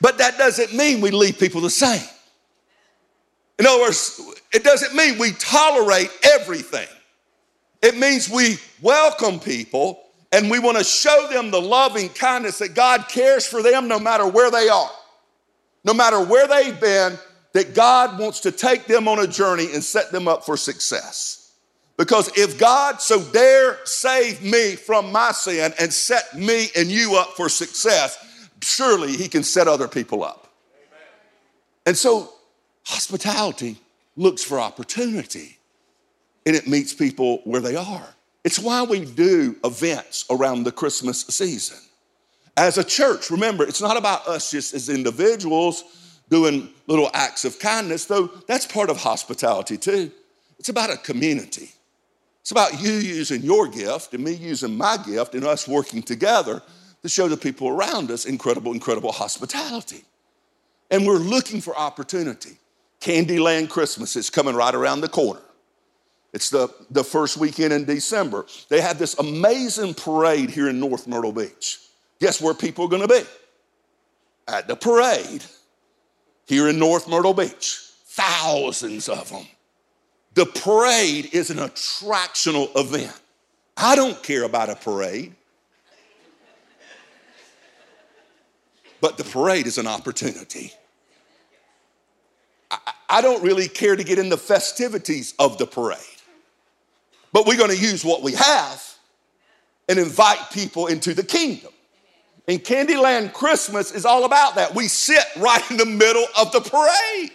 But 0.01 0.17
that 0.17 0.37
doesn't 0.37 0.73
mean 0.73 0.99
we 0.99 1.11
leave 1.11 1.39
people 1.39 1.61
the 1.61 1.69
same. 1.69 2.05
In 3.57 3.65
other 3.65 3.81
words, 3.81 4.19
it 4.51 4.63
doesn't 4.63 4.93
mean 4.95 5.17
we 5.17 5.31
tolerate 5.33 6.11
everything. 6.23 6.87
It 7.81 7.97
means 7.97 8.29
we 8.29 8.57
welcome 8.81 9.39
people 9.39 10.02
and 10.33 10.49
we 10.49 10.57
want 10.57 10.77
to 10.77 10.83
show 10.83 11.27
them 11.29 11.51
the 11.51 11.61
loving 11.61 12.09
kindness 12.09 12.57
that 12.57 12.73
God 12.73 13.07
cares 13.07 13.45
for 13.45 13.61
them 13.61 13.87
no 13.87 13.99
matter 13.99 14.27
where 14.27 14.49
they 14.49 14.67
are, 14.67 14.89
no 15.83 15.93
matter 15.93 16.23
where 16.23 16.47
they've 16.47 16.79
been, 16.79 17.17
that 17.53 17.75
God 17.75 18.19
wants 18.19 18.39
to 18.41 18.51
take 18.51 18.87
them 18.87 19.07
on 19.07 19.19
a 19.19 19.27
journey 19.27 19.67
and 19.73 19.83
set 19.83 20.11
them 20.11 20.27
up 20.27 20.43
for 20.43 20.57
success. 20.57 21.53
Because 21.97 22.35
if 22.35 22.57
God 22.57 22.99
so 22.99 23.21
dare 23.21 23.77
save 23.85 24.41
me 24.41 24.75
from 24.75 25.11
my 25.11 25.31
sin 25.31 25.71
and 25.79 25.93
set 25.93 26.35
me 26.35 26.69
and 26.75 26.89
you 26.89 27.15
up 27.15 27.33
for 27.35 27.47
success, 27.47 28.17
surely 28.61 29.15
He 29.15 29.27
can 29.27 29.43
set 29.43 29.67
other 29.67 29.87
people 29.87 30.23
up. 30.23 30.51
Amen. 30.75 31.07
And 31.85 31.97
so, 31.97 32.33
hospitality 32.85 33.77
looks 34.15 34.43
for 34.43 34.59
opportunity 34.59 35.59
and 36.47 36.55
it 36.55 36.67
meets 36.67 36.91
people 36.91 37.41
where 37.43 37.61
they 37.61 37.75
are. 37.75 38.15
It's 38.43 38.59
why 38.59 38.83
we 38.83 39.05
do 39.05 39.55
events 39.63 40.25
around 40.29 40.63
the 40.63 40.71
Christmas 40.71 41.21
season. 41.27 41.77
As 42.57 42.77
a 42.77 42.83
church, 42.83 43.31
remember, 43.31 43.65
it's 43.65 43.81
not 43.81 43.97
about 43.97 44.27
us 44.27 44.51
just 44.51 44.73
as 44.73 44.89
individuals 44.89 45.83
doing 46.29 46.69
little 46.87 47.09
acts 47.13 47.45
of 47.45 47.59
kindness, 47.59 48.05
though 48.05 48.27
that's 48.47 48.65
part 48.67 48.89
of 48.89 48.97
hospitality 48.97 49.77
too. 49.77 50.11
It's 50.59 50.69
about 50.69 50.91
a 50.91 50.97
community. 50.97 51.71
It's 52.41 52.51
about 52.51 52.81
you 52.81 52.91
using 52.91 53.41
your 53.41 53.67
gift 53.67 54.13
and 54.13 54.23
me 54.23 54.33
using 54.33 54.77
my 54.77 54.97
gift 54.97 55.33
and 55.33 55.45
us 55.45 55.67
working 55.67 56.03
together 56.03 56.61
to 57.01 57.09
show 57.09 57.27
the 57.27 57.37
people 57.37 57.69
around 57.69 58.11
us 58.11 58.25
incredible, 58.25 58.73
incredible 58.73 59.11
hospitality. 59.11 60.03
And 60.91 61.07
we're 61.07 61.17
looking 61.17 61.61
for 61.61 61.77
opportunity. 61.77 62.57
Candyland 62.99 63.69
Christmas 63.69 64.15
is 64.15 64.29
coming 64.29 64.55
right 64.55 64.75
around 64.75 65.01
the 65.01 65.07
corner. 65.07 65.41
It's 66.33 66.49
the, 66.49 66.67
the 66.89 67.03
first 67.03 67.37
weekend 67.37 67.73
in 67.73 67.85
December. 67.85 68.45
They 68.69 68.81
have 68.81 68.97
this 68.97 69.17
amazing 69.19 69.93
parade 69.93 70.49
here 70.49 70.67
in 70.67 70.79
North 70.79 71.07
Myrtle 71.07 71.31
Beach. 71.31 71.79
Guess 72.19 72.41
where 72.41 72.53
people 72.53 72.85
are 72.85 72.89
gonna 72.89 73.07
be? 73.07 73.21
At 74.47 74.67
the 74.67 74.75
parade 74.75 75.43
here 76.47 76.67
in 76.69 76.79
North 76.79 77.07
Myrtle 77.07 77.33
Beach. 77.33 77.79
Thousands 78.07 79.09
of 79.09 79.29
them. 79.29 79.45
The 80.33 80.45
parade 80.45 81.29
is 81.33 81.49
an 81.49 81.57
attractional 81.57 82.69
event. 82.75 83.13
I 83.77 83.95
don't 83.95 84.21
care 84.23 84.43
about 84.43 84.69
a 84.69 84.75
parade, 84.75 85.35
but 89.01 89.17
the 89.17 89.23
parade 89.23 89.67
is 89.67 89.77
an 89.77 89.87
opportunity. 89.87 90.73
I, 92.69 92.77
I 93.09 93.21
don't 93.21 93.43
really 93.43 93.67
care 93.67 93.95
to 93.95 94.03
get 94.03 94.17
in 94.19 94.29
the 94.29 94.37
festivities 94.37 95.33
of 95.39 95.57
the 95.57 95.67
parade, 95.67 95.97
but 97.33 97.45
we're 97.45 97.57
going 97.57 97.71
to 97.71 97.77
use 97.77 98.05
what 98.05 98.21
we 98.21 98.31
have 98.33 98.81
and 99.89 99.99
invite 99.99 100.51
people 100.51 100.87
into 100.87 101.13
the 101.13 101.23
kingdom. 101.23 101.71
And 102.47 102.63
Candyland 102.63 103.33
Christmas 103.33 103.91
is 103.91 104.05
all 104.05 104.25
about 104.25 104.55
that. 104.55 104.73
We 104.75 104.87
sit 104.87 105.23
right 105.37 105.69
in 105.71 105.77
the 105.77 105.85
middle 105.85 106.25
of 106.37 106.51
the 106.51 106.61
parade. 106.61 107.31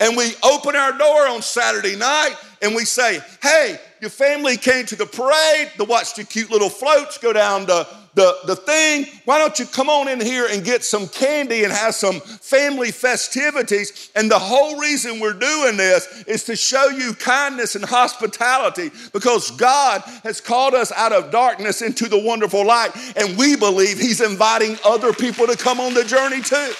And 0.00 0.16
we 0.16 0.32
open 0.42 0.74
our 0.74 0.96
door 0.96 1.28
on 1.28 1.42
Saturday 1.42 1.94
night 1.94 2.34
and 2.62 2.74
we 2.74 2.86
say, 2.86 3.20
hey, 3.42 3.78
your 4.00 4.10
family 4.10 4.56
came 4.56 4.86
to 4.86 4.96
the 4.96 5.04
parade 5.04 5.70
to 5.76 5.84
watch 5.84 6.14
the 6.14 6.24
cute 6.24 6.50
little 6.50 6.70
floats 6.70 7.18
go 7.18 7.34
down 7.34 7.66
the, 7.66 7.86
the, 8.14 8.34
the 8.46 8.56
thing. 8.56 9.04
Why 9.26 9.38
don't 9.38 9.58
you 9.58 9.66
come 9.66 9.90
on 9.90 10.08
in 10.08 10.18
here 10.18 10.46
and 10.50 10.64
get 10.64 10.84
some 10.84 11.06
candy 11.06 11.64
and 11.64 11.72
have 11.72 11.94
some 11.94 12.20
family 12.20 12.92
festivities? 12.92 14.10
And 14.14 14.30
the 14.30 14.38
whole 14.38 14.78
reason 14.78 15.20
we're 15.20 15.34
doing 15.34 15.76
this 15.76 16.24
is 16.26 16.44
to 16.44 16.56
show 16.56 16.88
you 16.88 17.12
kindness 17.12 17.76
and 17.76 17.84
hospitality 17.84 18.90
because 19.12 19.50
God 19.52 20.00
has 20.24 20.40
called 20.40 20.72
us 20.72 20.92
out 20.92 21.12
of 21.12 21.30
darkness 21.30 21.82
into 21.82 22.08
the 22.08 22.18
wonderful 22.18 22.66
light. 22.66 22.90
And 23.16 23.36
we 23.36 23.54
believe 23.54 23.98
He's 23.98 24.22
inviting 24.22 24.78
other 24.82 25.12
people 25.12 25.46
to 25.46 25.56
come 25.56 25.78
on 25.78 25.92
the 25.92 26.04
journey 26.04 26.40
too. 26.40 26.72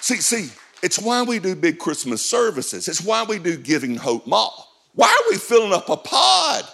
See, 0.00 0.16
see, 0.16 0.50
it's 0.82 0.98
why 0.98 1.22
we 1.22 1.38
do 1.38 1.54
big 1.54 1.78
Christmas 1.78 2.24
services. 2.24 2.88
It's 2.88 3.02
why 3.02 3.24
we 3.24 3.38
do 3.38 3.56
Giving 3.56 3.96
Hope 3.96 4.26
Mall. 4.26 4.72
Why 4.94 5.08
are 5.08 5.30
we 5.30 5.36
filling 5.36 5.72
up 5.72 5.88
a 5.88 5.96
pod? 5.96 6.64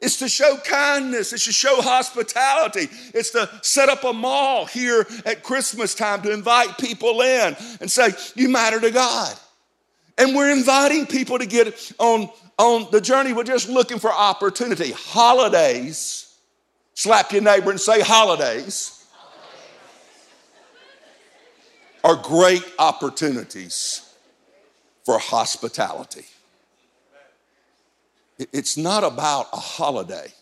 It's 0.00 0.18
to 0.18 0.28
show 0.28 0.56
kindness. 0.64 1.32
It's 1.32 1.44
to 1.44 1.52
show 1.52 1.82
hospitality. 1.82 2.88
It's 3.14 3.30
to 3.30 3.50
set 3.62 3.88
up 3.88 4.04
a 4.04 4.12
mall 4.12 4.64
here 4.64 5.06
at 5.26 5.42
Christmas 5.42 5.94
time 5.94 6.22
to 6.22 6.32
invite 6.32 6.78
people 6.78 7.20
in 7.20 7.56
and 7.80 7.90
say, 7.90 8.10
You 8.34 8.48
matter 8.48 8.80
to 8.80 8.90
God. 8.90 9.34
And 10.16 10.34
we're 10.34 10.50
inviting 10.50 11.06
people 11.06 11.38
to 11.38 11.46
get 11.46 11.92
on, 11.98 12.30
on 12.58 12.90
the 12.90 13.00
journey. 13.00 13.32
We're 13.32 13.44
just 13.44 13.68
looking 13.68 13.98
for 13.98 14.10
opportunity. 14.10 14.92
Holidays, 14.92 16.34
slap 16.94 17.32
your 17.32 17.42
neighbor 17.42 17.70
and 17.70 17.80
say, 17.80 18.00
Holidays 18.00 18.99
are 22.02 22.16
great 22.16 22.64
opportunities 22.78 24.14
for 25.04 25.18
hospitality. 25.18 26.24
It's 28.52 28.76
not 28.76 29.04
about 29.04 29.48
a 29.52 29.58
holiday, 29.58 30.32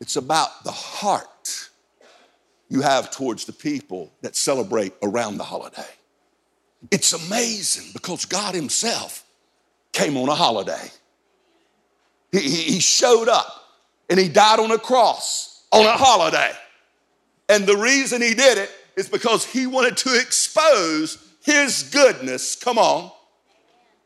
it's 0.00 0.16
about 0.16 0.64
the 0.64 0.72
heart 0.72 1.70
you 2.68 2.82
have 2.82 3.10
towards 3.10 3.46
the 3.46 3.52
people 3.52 4.12
that 4.20 4.36
celebrate 4.36 4.92
around 5.02 5.38
the 5.38 5.44
holiday. 5.44 5.86
It's 6.90 7.12
amazing 7.12 7.90
because 7.92 8.24
God 8.26 8.54
Himself 8.54 9.24
came 9.92 10.16
on 10.16 10.28
a 10.28 10.34
holiday. 10.34 10.90
He, 12.30 12.40
he, 12.40 12.80
showed 12.80 13.28
up 13.28 13.64
and 14.10 14.20
he 14.20 14.28
died 14.28 14.60
on 14.60 14.70
a 14.70 14.78
cross 14.78 15.64
on 15.72 15.86
a 15.86 15.92
holiday. 15.92 16.52
And 17.48 17.66
the 17.66 17.76
reason 17.76 18.20
he 18.20 18.34
did 18.34 18.58
it 18.58 18.70
is 18.98 19.08
because 19.08 19.44
he 19.44 19.66
wanted 19.66 19.96
to 19.96 20.18
expose 20.18 21.18
his 21.44 21.84
goodness, 21.84 22.56
come 22.56 22.78
on, 22.78 23.10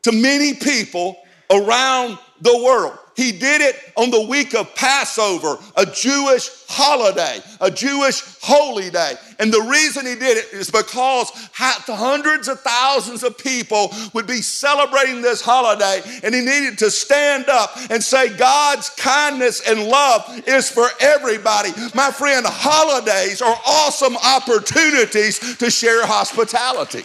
to 0.03 0.11
many 0.11 0.53
people 0.53 1.17
around 1.49 2.19
the 2.43 2.61
world. 2.63 2.99
He 3.15 3.31
did 3.31 3.61
it 3.61 3.75
on 3.95 4.09
the 4.09 4.25
week 4.27 4.55
of 4.55 4.73
Passover, 4.75 5.57
a 5.77 5.85
Jewish 5.85 6.49
holiday, 6.67 7.39
a 7.61 7.69
Jewish 7.69 8.21
holy 8.41 8.89
day. 8.89 9.13
And 9.39 9.53
the 9.53 9.61
reason 9.61 10.05
he 10.05 10.15
did 10.15 10.37
it 10.37 10.51
is 10.51 10.71
because 10.71 11.29
hundreds 11.53 12.47
of 12.47 12.59
thousands 12.61 13.23
of 13.23 13.37
people 13.37 13.93
would 14.13 14.25
be 14.25 14.41
celebrating 14.41 15.21
this 15.21 15.41
holiday, 15.41 16.01
and 16.23 16.33
he 16.33 16.41
needed 16.41 16.79
to 16.79 16.89
stand 16.89 17.49
up 17.49 17.77
and 17.91 18.03
say, 18.03 18.35
God's 18.35 18.89
kindness 18.89 19.61
and 19.67 19.87
love 19.87 20.25
is 20.47 20.69
for 20.69 20.87
everybody. 20.99 21.69
My 21.93 22.09
friend, 22.11 22.45
holidays 22.45 23.41
are 23.41 23.57
awesome 23.65 24.17
opportunities 24.17 25.57
to 25.57 25.69
share 25.69 26.05
hospitality. 26.05 27.03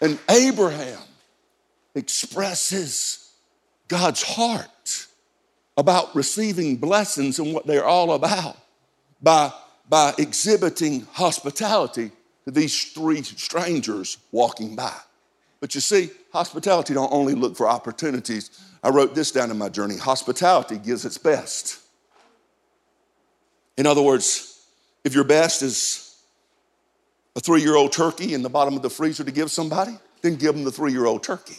And 0.00 0.18
Abraham 0.30 1.00
expresses 1.94 3.21
God's 3.92 4.22
heart 4.22 5.06
about 5.76 6.16
receiving 6.16 6.78
blessings 6.78 7.38
and 7.38 7.52
what 7.52 7.66
they're 7.66 7.84
all 7.84 8.12
about 8.14 8.56
by, 9.22 9.52
by 9.86 10.14
exhibiting 10.16 11.06
hospitality 11.12 12.10
to 12.46 12.50
these 12.50 12.92
three 12.92 13.22
strangers 13.22 14.16
walking 14.30 14.74
by. 14.74 14.96
But 15.60 15.74
you 15.74 15.82
see, 15.82 16.08
hospitality 16.32 16.94
don't 16.94 17.12
only 17.12 17.34
look 17.34 17.54
for 17.54 17.68
opportunities. 17.68 18.64
I 18.82 18.88
wrote 18.88 19.14
this 19.14 19.30
down 19.30 19.50
in 19.50 19.58
my 19.58 19.68
journey. 19.68 19.98
Hospitality 19.98 20.78
gives 20.78 21.04
its 21.04 21.18
best. 21.18 21.78
In 23.76 23.86
other 23.86 24.00
words, 24.00 24.64
if 25.04 25.14
your 25.14 25.24
best 25.24 25.60
is 25.60 26.18
a 27.36 27.40
three 27.40 27.60
year 27.60 27.76
old 27.76 27.92
turkey 27.92 28.32
in 28.32 28.40
the 28.40 28.48
bottom 28.48 28.74
of 28.74 28.80
the 28.80 28.88
freezer 28.88 29.22
to 29.22 29.32
give 29.32 29.50
somebody, 29.50 29.98
then 30.22 30.36
give 30.36 30.54
them 30.54 30.64
the 30.64 30.72
three 30.72 30.92
year 30.92 31.04
old 31.04 31.22
turkey. 31.22 31.58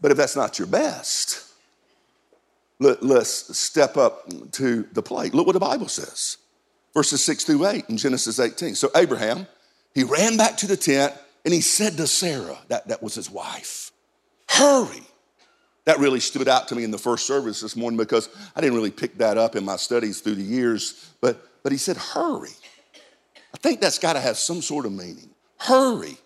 But 0.00 0.10
if 0.10 0.16
that's 0.16 0.36
not 0.36 0.58
your 0.58 0.68
best, 0.68 1.46
let, 2.78 3.02
us 3.02 3.56
step 3.56 3.96
up 3.96 4.26
to 4.52 4.84
the 4.92 5.02
plate. 5.02 5.34
Look 5.34 5.46
what 5.46 5.52
the 5.52 5.60
Bible 5.60 5.88
says 5.88 6.38
verses 6.94 7.22
6 7.22 7.44
through 7.44 7.66
8 7.66 7.84
in 7.88 7.96
Genesis 7.96 8.40
18. 8.40 8.74
So 8.74 8.90
Abraham, 8.96 9.46
he 9.94 10.04
ran 10.04 10.36
back 10.36 10.56
to 10.58 10.66
the 10.66 10.76
tent 10.76 11.14
and 11.44 11.54
he 11.54 11.60
said 11.60 11.96
to 11.96 12.06
Sarah, 12.06 12.58
that, 12.68 12.88
that 12.88 13.02
was 13.02 13.14
his 13.14 13.30
wife, 13.30 13.92
hurry. 14.48 15.02
That 15.86 15.98
really 15.98 16.20
stood 16.20 16.46
out 16.46 16.68
to 16.68 16.74
me 16.74 16.84
in 16.84 16.90
the 16.90 16.98
first 16.98 17.26
service 17.26 17.60
this 17.60 17.74
morning 17.74 17.96
because 17.96 18.28
I 18.54 18.60
didn't 18.60 18.76
really 18.76 18.90
pick 18.90 19.18
that 19.18 19.38
up 19.38 19.56
in 19.56 19.64
my 19.64 19.76
studies 19.76 20.20
through 20.20 20.34
the 20.34 20.42
years. 20.42 21.10
But, 21.20 21.42
but 21.62 21.72
he 21.72 21.78
said, 21.78 21.96
hurry. 21.96 22.50
I 23.54 23.58
think 23.58 23.80
that's 23.80 23.98
got 23.98 24.12
to 24.12 24.20
have 24.20 24.36
some 24.36 24.62
sort 24.62 24.84
of 24.84 24.92
meaning. 24.92 25.30
Hurry. 25.58 26.18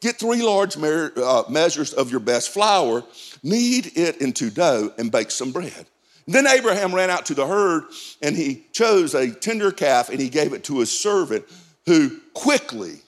Get 0.00 0.16
three 0.16 0.42
large 0.42 0.76
uh, 0.76 1.44
measures 1.48 1.92
of 1.92 2.10
your 2.10 2.20
best 2.20 2.50
flour, 2.50 3.04
knead 3.42 3.92
it 3.94 4.20
into 4.20 4.50
dough, 4.50 4.92
and 4.96 5.12
bake 5.12 5.30
some 5.30 5.52
bread. 5.52 5.86
then 6.26 6.46
Abraham 6.46 6.94
ran 6.94 7.10
out 7.10 7.26
to 7.26 7.34
the 7.34 7.46
herd 7.46 7.84
and 8.22 8.34
he 8.34 8.64
chose 8.72 9.14
a 9.14 9.30
tender 9.30 9.72
calf 9.72 10.08
and 10.08 10.20
he 10.20 10.30
gave 10.30 10.52
it 10.52 10.64
to 10.64 10.78
his 10.78 10.90
servant 10.90 11.44
who 11.86 12.20
quickly, 12.34 13.00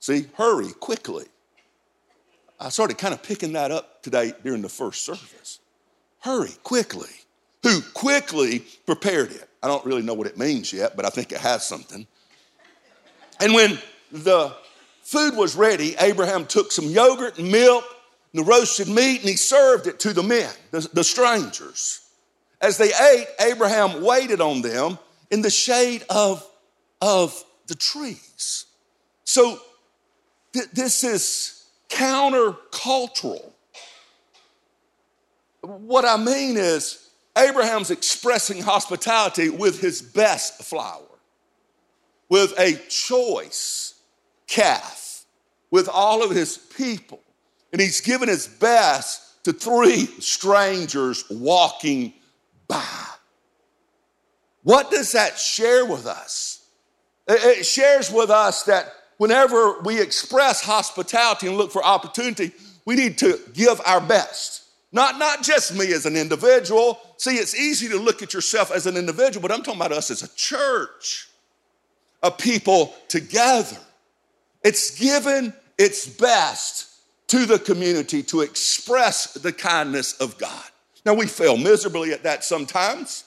see, 0.00 0.26
hurry, 0.34 0.72
quickly. 0.80 1.26
I 2.58 2.70
started 2.70 2.98
kind 2.98 3.12
of 3.12 3.22
picking 3.22 3.52
that 3.52 3.70
up 3.70 4.02
today 4.02 4.32
during 4.42 4.62
the 4.62 4.68
first 4.68 5.04
service. 5.04 5.60
Hurry, 6.20 6.52
quickly. 6.62 7.10
Who 7.62 7.80
quickly 7.94 8.64
prepared 8.86 9.30
it. 9.30 9.48
I 9.62 9.68
don't 9.68 9.84
really 9.84 10.02
know 10.02 10.14
what 10.14 10.26
it 10.26 10.38
means 10.38 10.72
yet, 10.72 10.96
but 10.96 11.04
I 11.04 11.10
think 11.10 11.32
it 11.32 11.38
has 11.38 11.66
something. 11.66 12.06
And 13.40 13.52
when 13.52 13.78
the 14.10 14.54
food 15.06 15.36
was 15.36 15.54
ready, 15.54 15.94
Abraham 16.00 16.46
took 16.46 16.72
some 16.72 16.86
yogurt 16.86 17.38
and 17.38 17.50
milk 17.50 17.84
and 18.32 18.44
the 18.44 18.48
roasted 18.48 18.88
meat 18.88 19.20
and 19.20 19.28
he 19.28 19.36
served 19.36 19.86
it 19.86 20.00
to 20.00 20.12
the 20.12 20.22
men, 20.22 20.50
the, 20.72 20.88
the 20.92 21.04
strangers. 21.04 22.00
As 22.60 22.76
they 22.76 22.90
ate, 22.92 23.26
Abraham 23.40 24.02
waited 24.02 24.40
on 24.40 24.62
them 24.62 24.98
in 25.30 25.42
the 25.42 25.50
shade 25.50 26.04
of, 26.10 26.44
of 27.00 27.44
the 27.68 27.76
trees. 27.76 28.66
So 29.24 29.60
th- 30.52 30.70
this 30.72 31.04
is 31.04 31.66
countercultural. 31.88 33.52
What 35.60 36.04
I 36.04 36.16
mean 36.16 36.56
is, 36.56 37.10
Abraham's 37.36 37.90
expressing 37.90 38.62
hospitality 38.62 39.50
with 39.50 39.80
his 39.80 40.00
best 40.00 40.62
flour, 40.62 41.02
with 42.28 42.58
a 42.58 42.74
choice 42.88 43.95
calf 44.46 45.24
with 45.70 45.88
all 45.88 46.22
of 46.22 46.30
his 46.30 46.56
people. 46.56 47.20
And 47.72 47.80
he's 47.80 48.00
given 48.00 48.28
his 48.28 48.46
best 48.46 49.44
to 49.44 49.52
three 49.52 50.06
strangers 50.20 51.24
walking 51.30 52.12
by. 52.68 53.06
What 54.62 54.90
does 54.90 55.12
that 55.12 55.38
share 55.38 55.86
with 55.86 56.06
us? 56.06 56.64
It 57.28 57.64
shares 57.66 58.10
with 58.10 58.30
us 58.30 58.64
that 58.64 58.92
whenever 59.18 59.80
we 59.80 60.00
express 60.00 60.62
hospitality 60.62 61.46
and 61.46 61.56
look 61.56 61.70
for 61.72 61.84
opportunity, 61.84 62.52
we 62.84 62.94
need 62.94 63.18
to 63.18 63.38
give 63.52 63.80
our 63.84 64.00
best. 64.00 64.64
Not, 64.92 65.18
not 65.18 65.42
just 65.42 65.74
me 65.74 65.92
as 65.92 66.06
an 66.06 66.16
individual. 66.16 66.98
See, 67.16 67.36
it's 67.36 67.54
easy 67.54 67.88
to 67.88 67.98
look 67.98 68.22
at 68.22 68.32
yourself 68.32 68.70
as 68.70 68.86
an 68.86 68.96
individual, 68.96 69.42
but 69.42 69.52
I'm 69.52 69.62
talking 69.62 69.80
about 69.80 69.92
us 69.92 70.10
as 70.10 70.22
a 70.22 70.34
church, 70.34 71.28
a 72.22 72.30
people 72.30 72.94
together. 73.08 73.76
It's 74.66 74.98
given 74.98 75.52
its 75.78 76.08
best 76.08 76.88
to 77.28 77.46
the 77.46 77.56
community 77.56 78.24
to 78.24 78.40
express 78.40 79.34
the 79.34 79.52
kindness 79.52 80.14
of 80.14 80.38
God. 80.38 80.64
Now, 81.04 81.14
we 81.14 81.28
fail 81.28 81.56
miserably 81.56 82.10
at 82.10 82.24
that 82.24 82.42
sometimes, 82.42 83.22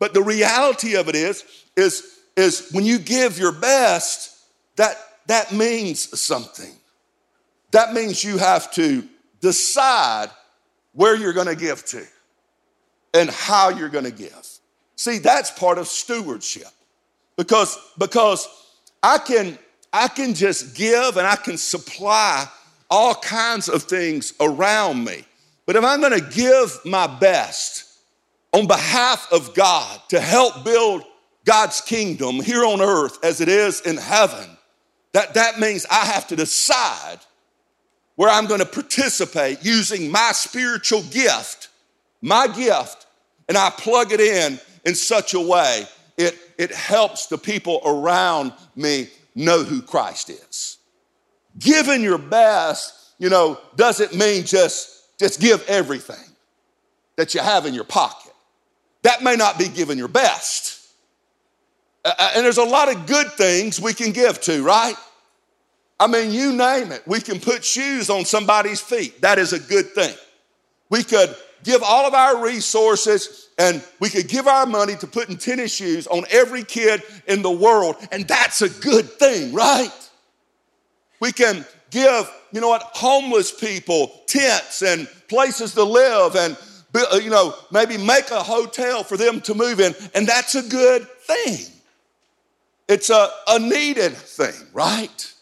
but 0.00 0.14
the 0.14 0.22
reality 0.22 0.96
of 0.96 1.08
it 1.08 1.14
is, 1.14 1.44
is, 1.76 2.18
is 2.36 2.70
when 2.72 2.84
you 2.84 2.98
give 2.98 3.38
your 3.38 3.52
best, 3.52 4.36
that, 4.74 4.96
that 5.28 5.52
means 5.52 6.20
something. 6.20 6.74
That 7.70 7.92
means 7.92 8.24
you 8.24 8.38
have 8.38 8.72
to 8.72 9.08
decide 9.40 10.30
where 10.92 11.14
you're 11.14 11.32
gonna 11.32 11.54
give 11.54 11.84
to 11.84 12.04
and 13.14 13.30
how 13.30 13.68
you're 13.68 13.88
gonna 13.88 14.10
give. 14.10 14.44
See, 14.96 15.18
that's 15.18 15.52
part 15.52 15.78
of 15.78 15.86
stewardship. 15.86 16.66
Because, 17.36 17.78
because 17.96 18.48
I 19.04 19.18
can 19.18 19.56
I 19.94 20.08
can 20.08 20.34
just 20.34 20.74
give 20.74 21.16
and 21.16 21.24
I 21.24 21.36
can 21.36 21.56
supply 21.56 22.48
all 22.90 23.14
kinds 23.14 23.68
of 23.68 23.84
things 23.84 24.34
around 24.40 25.04
me. 25.04 25.24
But 25.66 25.76
if 25.76 25.84
I'm 25.84 26.00
gonna 26.00 26.20
give 26.20 26.76
my 26.84 27.06
best 27.06 27.84
on 28.52 28.66
behalf 28.66 29.28
of 29.30 29.54
God 29.54 30.00
to 30.08 30.18
help 30.18 30.64
build 30.64 31.04
God's 31.44 31.80
kingdom 31.80 32.40
here 32.40 32.64
on 32.64 32.80
earth 32.80 33.24
as 33.24 33.40
it 33.40 33.48
is 33.48 33.82
in 33.82 33.96
heaven, 33.96 34.58
that, 35.12 35.34
that 35.34 35.60
means 35.60 35.86
I 35.88 36.04
have 36.06 36.26
to 36.26 36.36
decide 36.36 37.20
where 38.16 38.30
I'm 38.30 38.46
gonna 38.46 38.66
participate 38.66 39.64
using 39.64 40.10
my 40.10 40.32
spiritual 40.32 41.02
gift, 41.04 41.68
my 42.20 42.48
gift, 42.48 43.06
and 43.48 43.56
I 43.56 43.70
plug 43.70 44.10
it 44.10 44.20
in 44.20 44.58
in 44.84 44.96
such 44.96 45.34
a 45.34 45.40
way 45.40 45.86
it, 46.16 46.36
it 46.58 46.72
helps 46.72 47.28
the 47.28 47.38
people 47.38 47.80
around 47.84 48.52
me 48.74 49.08
know 49.34 49.62
who 49.62 49.82
Christ 49.82 50.30
is. 50.30 50.78
Giving 51.58 52.02
your 52.02 52.18
best, 52.18 53.14
you 53.18 53.28
know, 53.28 53.60
doesn't 53.76 54.14
mean 54.14 54.44
just, 54.44 55.18
just 55.18 55.40
give 55.40 55.64
everything 55.68 56.16
that 57.16 57.34
you 57.34 57.40
have 57.40 57.66
in 57.66 57.74
your 57.74 57.84
pocket. 57.84 58.32
That 59.02 59.22
may 59.22 59.36
not 59.36 59.58
be 59.58 59.68
giving 59.68 59.98
your 59.98 60.08
best. 60.08 60.80
Uh, 62.04 62.32
and 62.36 62.44
there's 62.44 62.58
a 62.58 62.64
lot 62.64 62.94
of 62.94 63.06
good 63.06 63.30
things 63.32 63.80
we 63.80 63.94
can 63.94 64.12
give 64.12 64.40
to, 64.42 64.62
right? 64.62 64.96
I 65.98 66.06
mean, 66.06 66.32
you 66.32 66.52
name 66.52 66.92
it. 66.92 67.02
We 67.06 67.20
can 67.20 67.40
put 67.40 67.64
shoes 67.64 68.10
on 68.10 68.24
somebody's 68.24 68.80
feet. 68.80 69.20
That 69.22 69.38
is 69.38 69.52
a 69.52 69.58
good 69.58 69.90
thing. 69.92 70.14
We 70.90 71.04
could 71.04 71.34
give 71.64 71.82
all 71.82 72.06
of 72.06 72.14
our 72.14 72.44
resources 72.44 73.48
and 73.58 73.82
we 74.00 74.08
could 74.08 74.28
give 74.28 74.46
our 74.46 74.66
money 74.66 74.96
to 74.96 75.06
putting 75.06 75.36
tennis 75.36 75.74
shoes 75.74 76.06
on 76.06 76.24
every 76.30 76.62
kid 76.62 77.02
in 77.26 77.42
the 77.42 77.50
world, 77.50 77.96
and 78.12 78.26
that's 78.28 78.62
a 78.62 78.68
good 78.68 79.06
thing, 79.06 79.52
right? 79.52 79.90
We 81.20 81.32
can 81.32 81.64
give, 81.90 82.30
you 82.52 82.60
know 82.60 82.68
what, 82.68 82.82
homeless 82.82 83.52
people 83.52 84.22
tents 84.26 84.82
and 84.82 85.08
places 85.28 85.72
to 85.74 85.84
live 85.84 86.36
and, 86.36 86.56
uh, 86.94 87.16
you 87.16 87.30
know, 87.30 87.54
maybe 87.70 87.96
make 87.96 88.30
a 88.30 88.42
hotel 88.42 89.04
for 89.04 89.16
them 89.16 89.40
to 89.42 89.54
move 89.54 89.80
in, 89.80 89.94
and 90.14 90.26
that's 90.26 90.54
a 90.54 90.62
good 90.62 91.08
thing. 91.20 91.66
It's 92.88 93.10
a, 93.10 93.30
a 93.48 93.58
needed 93.58 94.12
thing, 94.12 94.68
right? 94.72 95.32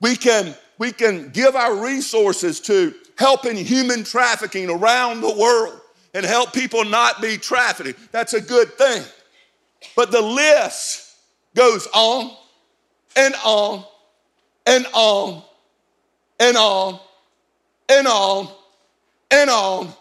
We 0.00 0.16
can, 0.16 0.54
we 0.78 0.92
can 0.92 1.30
give 1.30 1.56
our 1.56 1.74
resources 1.74 2.60
to 2.60 2.94
helping 3.16 3.56
human 3.56 4.04
trafficking 4.04 4.70
around 4.70 5.20
the 5.20 5.34
world 5.34 5.80
and 6.14 6.24
help 6.24 6.52
people 6.52 6.84
not 6.84 7.20
be 7.20 7.36
trafficked. 7.36 8.12
That's 8.12 8.34
a 8.34 8.40
good 8.40 8.72
thing. 8.74 9.02
But 9.94 10.10
the 10.10 10.22
list 10.22 11.16
goes 11.54 11.86
on 11.92 12.34
and 13.16 13.34
on 13.44 13.84
and 14.66 14.86
on 14.92 15.42
and 16.38 16.56
on 16.56 17.00
and 17.88 18.06
on 18.06 18.50
and 19.30 19.50
on 19.50 19.92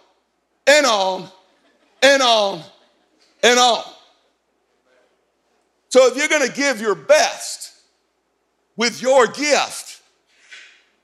and 0.68 0.86
on 0.86 1.30
and 2.02 2.22
on 2.22 2.62
and 3.44 3.60
on. 3.60 3.84
So 5.90 6.08
if 6.08 6.18
you're 6.18 6.28
going 6.28 6.48
to 6.48 6.56
give 6.56 6.82
your 6.82 6.96
best 6.96 7.74
with 8.76 9.02
your 9.02 9.28
gift 9.28 10.02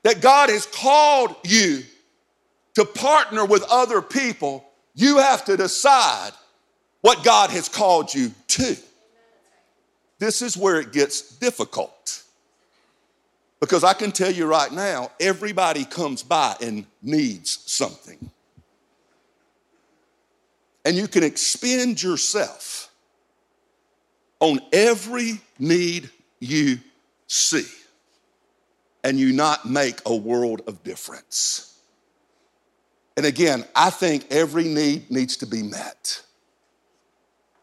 that 0.02 0.20
God 0.20 0.50
has 0.50 0.66
called 0.66 1.34
you 1.44 1.82
to 2.74 2.84
partner 2.84 3.44
with 3.44 3.64
other 3.70 4.00
people, 4.00 4.64
you 4.94 5.18
have 5.18 5.44
to 5.46 5.56
decide 5.56 6.32
what 7.00 7.24
God 7.24 7.50
has 7.50 7.68
called 7.68 8.12
you 8.12 8.32
to. 8.48 8.76
This 10.18 10.40
is 10.40 10.56
where 10.56 10.80
it 10.80 10.92
gets 10.92 11.36
difficult. 11.36 12.22
Because 13.60 13.84
I 13.84 13.92
can 13.92 14.12
tell 14.12 14.30
you 14.30 14.46
right 14.46 14.72
now, 14.72 15.10
everybody 15.20 15.84
comes 15.84 16.22
by 16.22 16.56
and 16.60 16.86
needs 17.02 17.58
something. 17.66 18.30
And 20.84 20.96
you 20.96 21.06
can 21.06 21.22
expend 21.22 22.02
yourself 22.02 22.90
on 24.40 24.60
every 24.72 25.40
need 25.58 26.10
you 26.40 26.78
see, 27.28 27.66
and 29.04 29.18
you 29.18 29.32
not 29.32 29.64
make 29.64 30.00
a 30.06 30.14
world 30.14 30.62
of 30.66 30.82
difference. 30.82 31.71
And 33.16 33.26
again, 33.26 33.64
I 33.74 33.90
think 33.90 34.26
every 34.30 34.64
need 34.64 35.10
needs 35.10 35.36
to 35.38 35.46
be 35.46 35.62
met. 35.62 36.22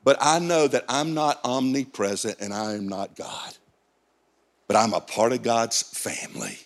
But 0.03 0.17
I 0.21 0.39
know 0.39 0.67
that 0.67 0.85
I'm 0.87 1.13
not 1.13 1.39
omnipresent 1.43 2.39
and 2.39 2.53
I 2.53 2.73
am 2.73 2.87
not 2.87 3.15
God. 3.15 3.57
But 4.67 4.77
I'm 4.77 4.93
a 4.93 5.01
part 5.01 5.33
of 5.33 5.41
God's 5.41 5.81
family. 5.81 6.57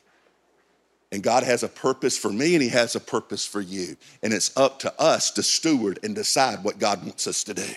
And 1.11 1.23
God 1.23 1.43
has 1.43 1.63
a 1.63 1.69
purpose 1.69 2.17
for 2.17 2.31
me 2.31 2.55
and 2.55 2.63
He 2.63 2.69
has 2.69 2.95
a 2.95 2.99
purpose 2.99 3.45
for 3.45 3.61
you. 3.61 3.95
And 4.21 4.33
it's 4.33 4.55
up 4.57 4.79
to 4.79 5.01
us 5.01 5.31
to 5.31 5.43
steward 5.43 5.99
and 6.03 6.13
decide 6.15 6.63
what 6.63 6.79
God 6.79 7.03
wants 7.03 7.27
us 7.27 7.43
to 7.45 7.53
do 7.53 7.73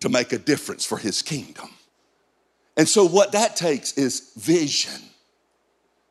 to 0.00 0.08
make 0.08 0.32
a 0.32 0.38
difference 0.38 0.84
for 0.84 0.98
his 0.98 1.22
kingdom. 1.22 1.68
And 2.76 2.88
so, 2.88 3.06
what 3.06 3.32
that 3.32 3.56
takes 3.56 3.92
is 3.92 4.32
vision. 4.36 5.00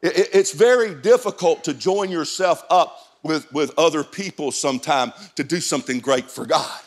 It's 0.02 0.54
very 0.54 0.95
difficult 0.95 1.65
to 1.65 1.73
join 1.73 2.10
yourself 2.10 2.63
up 2.69 2.97
with, 3.24 3.52
with 3.52 3.72
other 3.78 4.04
people 4.04 4.52
sometime 4.52 5.14
to 5.36 5.44
do 5.44 5.60
something 5.60 6.00
great 6.00 6.30
for 6.30 6.46
God. 6.46 6.80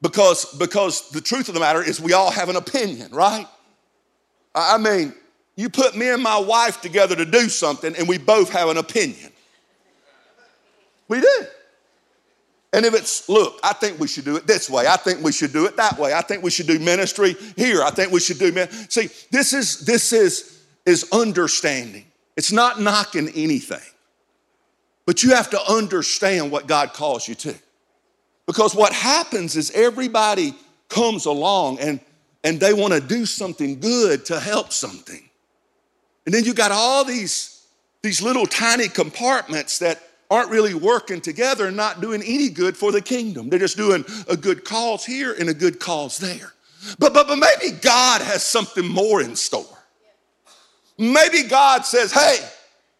Because, 0.00 0.44
because 0.56 1.10
the 1.10 1.20
truth 1.20 1.48
of 1.48 1.54
the 1.54 1.60
matter 1.60 1.82
is, 1.82 2.00
we 2.00 2.12
all 2.12 2.30
have 2.30 2.48
an 2.48 2.56
opinion, 2.56 3.12
right? 3.12 3.46
I 4.54 4.78
mean, 4.78 5.12
you 5.56 5.68
put 5.68 5.96
me 5.96 6.08
and 6.08 6.22
my 6.22 6.38
wife 6.38 6.80
together 6.80 7.16
to 7.16 7.24
do 7.24 7.48
something, 7.48 7.96
and 7.96 8.08
we 8.08 8.16
both 8.16 8.50
have 8.50 8.68
an 8.68 8.76
opinion. 8.76 9.32
We 11.08 11.20
do. 11.20 11.46
And 12.72 12.84
if 12.84 12.94
it's, 12.94 13.28
look, 13.28 13.58
I 13.64 13.72
think 13.72 13.98
we 13.98 14.06
should 14.06 14.24
do 14.24 14.36
it 14.36 14.46
this 14.46 14.68
way. 14.68 14.86
I 14.86 14.96
think 14.96 15.24
we 15.24 15.32
should 15.32 15.52
do 15.52 15.64
it 15.64 15.76
that 15.76 15.98
way. 15.98 16.12
I 16.12 16.20
think 16.20 16.42
we 16.42 16.50
should 16.50 16.66
do 16.66 16.78
ministry 16.78 17.34
here. 17.56 17.82
I 17.82 17.90
think 17.90 18.12
we 18.12 18.20
should 18.20 18.38
do 18.38 18.52
See, 18.88 19.08
this 19.30 19.52
is 19.52 19.80
this 19.86 20.12
is 20.12 20.62
is 20.84 21.08
understanding. 21.10 22.04
It's 22.36 22.52
not 22.52 22.80
knocking 22.80 23.30
anything. 23.30 23.80
But 25.08 25.22
you 25.22 25.30
have 25.30 25.48
to 25.52 25.72
understand 25.72 26.50
what 26.50 26.66
God 26.66 26.92
calls 26.92 27.26
you 27.26 27.34
to. 27.36 27.54
Because 28.44 28.74
what 28.74 28.92
happens 28.92 29.56
is 29.56 29.70
everybody 29.70 30.52
comes 30.90 31.24
along 31.24 31.78
and 31.78 32.00
and 32.44 32.60
they 32.60 32.74
want 32.74 32.92
to 32.92 33.00
do 33.00 33.24
something 33.24 33.80
good 33.80 34.26
to 34.26 34.38
help 34.38 34.70
something. 34.70 35.30
And 36.26 36.34
then 36.34 36.44
you 36.44 36.52
got 36.52 36.72
all 36.72 37.06
these 37.06 37.66
these 38.02 38.20
little 38.20 38.44
tiny 38.44 38.86
compartments 38.86 39.78
that 39.78 39.98
aren't 40.30 40.50
really 40.50 40.74
working 40.74 41.22
together 41.22 41.68
and 41.68 41.74
not 41.74 42.02
doing 42.02 42.22
any 42.22 42.50
good 42.50 42.76
for 42.76 42.92
the 42.92 43.00
kingdom. 43.00 43.48
They're 43.48 43.58
just 43.58 43.78
doing 43.78 44.04
a 44.28 44.36
good 44.36 44.62
cause 44.62 45.06
here 45.06 45.32
and 45.32 45.48
a 45.48 45.54
good 45.54 45.80
cause 45.80 46.18
there. 46.18 46.52
But, 46.98 47.14
but, 47.14 47.26
but 47.26 47.36
maybe 47.36 47.74
God 47.80 48.20
has 48.20 48.42
something 48.42 48.86
more 48.86 49.22
in 49.22 49.36
store. 49.36 49.64
Maybe 50.98 51.44
God 51.44 51.86
says, 51.86 52.12
hey, 52.12 52.46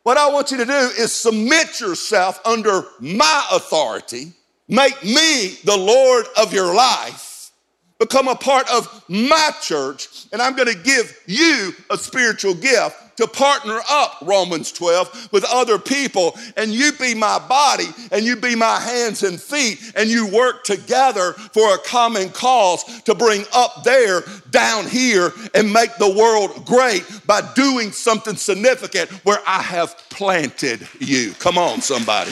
what 0.03 0.17
I 0.17 0.31
want 0.31 0.51
you 0.51 0.57
to 0.59 0.65
do 0.65 0.91
is 0.99 1.13
submit 1.13 1.81
yourself 1.81 2.41
under 2.45 2.85
my 3.01 3.47
authority, 3.53 4.33
make 4.69 5.03
me 5.05 5.59
the 5.65 5.77
Lord 5.77 6.27
of 6.41 6.53
your 6.53 6.75
life, 6.75 7.51
become 7.99 8.29
a 8.29 8.35
part 8.35 8.71
of 8.71 9.05
my 9.09 9.51
church, 9.61 10.27
and 10.33 10.41
I'm 10.41 10.57
gonna 10.57 10.75
give 10.75 11.19
you 11.27 11.73
a 11.91 11.99
spiritual 11.99 12.55
gift 12.55 12.97
to 13.19 13.27
partner 13.27 13.81
up, 13.91 14.19
Romans 14.23 14.71
12, 14.71 15.33
with 15.33 15.45
other 15.51 15.77
people, 15.77 16.39
and 16.57 16.73
you 16.73 16.93
be 16.93 17.17
my 17.17 17.41
body, 17.49 17.89
and 18.13 18.25
you 18.25 18.37
be 18.37 18.55
my 18.55 18.79
hands 18.79 19.25
and 19.25 19.41
feet, 19.41 19.93
and 19.97 20.09
you 20.09 20.29
work 20.29 20.63
together 20.63 21.33
for 21.33 21.75
a 21.75 21.79
common 21.79 22.31
cause 22.31 23.03
to 23.03 23.17
bring 23.17 23.45
up 23.53 23.83
there, 23.83 24.23
down 24.53 24.87
here, 24.87 25.33
and 25.53 25.73
make 25.73 25.97
the 25.97 26.09
world 26.09 26.65
great 26.65 27.05
by 27.27 27.41
doing 27.57 27.91
something 27.91 28.37
significant 28.37 29.11
where 29.25 29.41
I 29.45 29.63
have 29.63 29.99
planted 30.11 30.87
you. 31.01 31.33
Come 31.41 31.59
on, 31.59 31.81
somebody. 31.81 32.31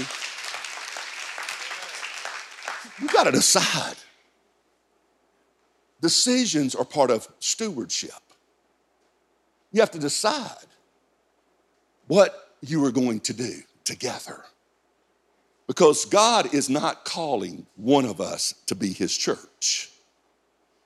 You 3.01 3.09
got 3.09 3.25
to 3.25 3.33
decide. 3.33 3.97
Decisions 6.01 6.77
are 6.77 6.85
part 6.85 7.11
of 7.11 7.27
stewardship. 7.41 8.13
You 9.73 9.81
have 9.81 9.91
to 9.91 9.99
decide 9.99 10.67
what 12.07 12.55
you 12.61 12.85
are 12.85 12.93
going 12.93 13.21
to 13.21 13.33
do 13.33 13.61
together. 13.85 14.45
Because 15.67 16.05
God 16.05 16.55
is 16.55 16.71
not 16.71 17.05
calling 17.05 17.67
one 17.75 18.05
of 18.05 18.21
us 18.21 18.55
to 18.67 18.75
be 18.75 18.93
his 18.93 19.17
church. 19.17 19.91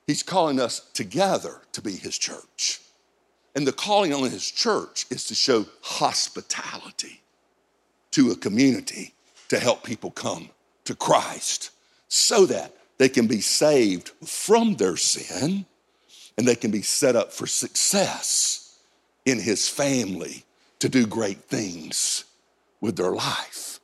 He's 0.07 0.23
calling 0.23 0.59
us 0.59 0.81
together 0.95 1.61
to 1.73 1.83
be 1.83 1.93
his 1.93 2.17
church. 2.17 2.81
And 3.55 3.67
the 3.67 3.73
calling 3.73 4.15
on 4.15 4.23
his 4.31 4.51
church 4.51 5.07
is 5.11 5.25
to 5.27 5.35
show 5.35 5.67
hospitality 5.83 7.21
to 8.13 8.31
a 8.31 8.37
community 8.37 9.15
to 9.49 9.59
help 9.59 9.85
people 9.85 10.11
come 10.11 10.51
to 10.85 10.95
Christ 10.95 11.71
so 12.09 12.47
that 12.47 12.75
they 12.99 13.09
can 13.09 13.27
be 13.27 13.41
saved 13.41 14.11
from 14.25 14.77
their 14.77 14.97
sin 14.97 15.67
and 16.37 16.47
they 16.47 16.55
can 16.55 16.71
be 16.71 16.83
set 16.83 17.17
up 17.17 17.33
for 17.33 17.47
success 17.47 18.79
in 19.27 19.39
his 19.39 19.69
family 19.69 20.45
to 20.81 20.89
do 20.89 21.07
great 21.07 21.45
things 21.45 22.25
with 22.81 22.97
their 22.97 23.13
life. 23.13 23.81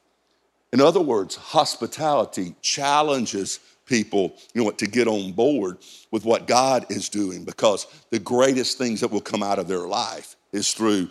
In 0.73 0.81
other 0.81 1.01
words, 1.01 1.37
hospitality 1.37 2.55
challenges 2.61 3.61
people, 3.87 4.35
you 4.53 4.61
know 4.61 4.65
what, 4.65 4.79
to 4.79 4.87
get 4.87 5.07
on 5.07 5.33
board 5.33 5.79
with 6.11 6.25
what 6.25 6.47
God 6.47 6.87
is 6.91 7.09
doing 7.09 7.45
because 7.45 7.87
the 8.11 8.19
greatest 8.19 8.77
things 8.79 9.01
that 9.01 9.11
will 9.11 9.21
come 9.21 9.43
out 9.43 9.59
of 9.59 9.69
their 9.69 9.87
life 9.87 10.37
is 10.53 10.73
through 10.73 11.09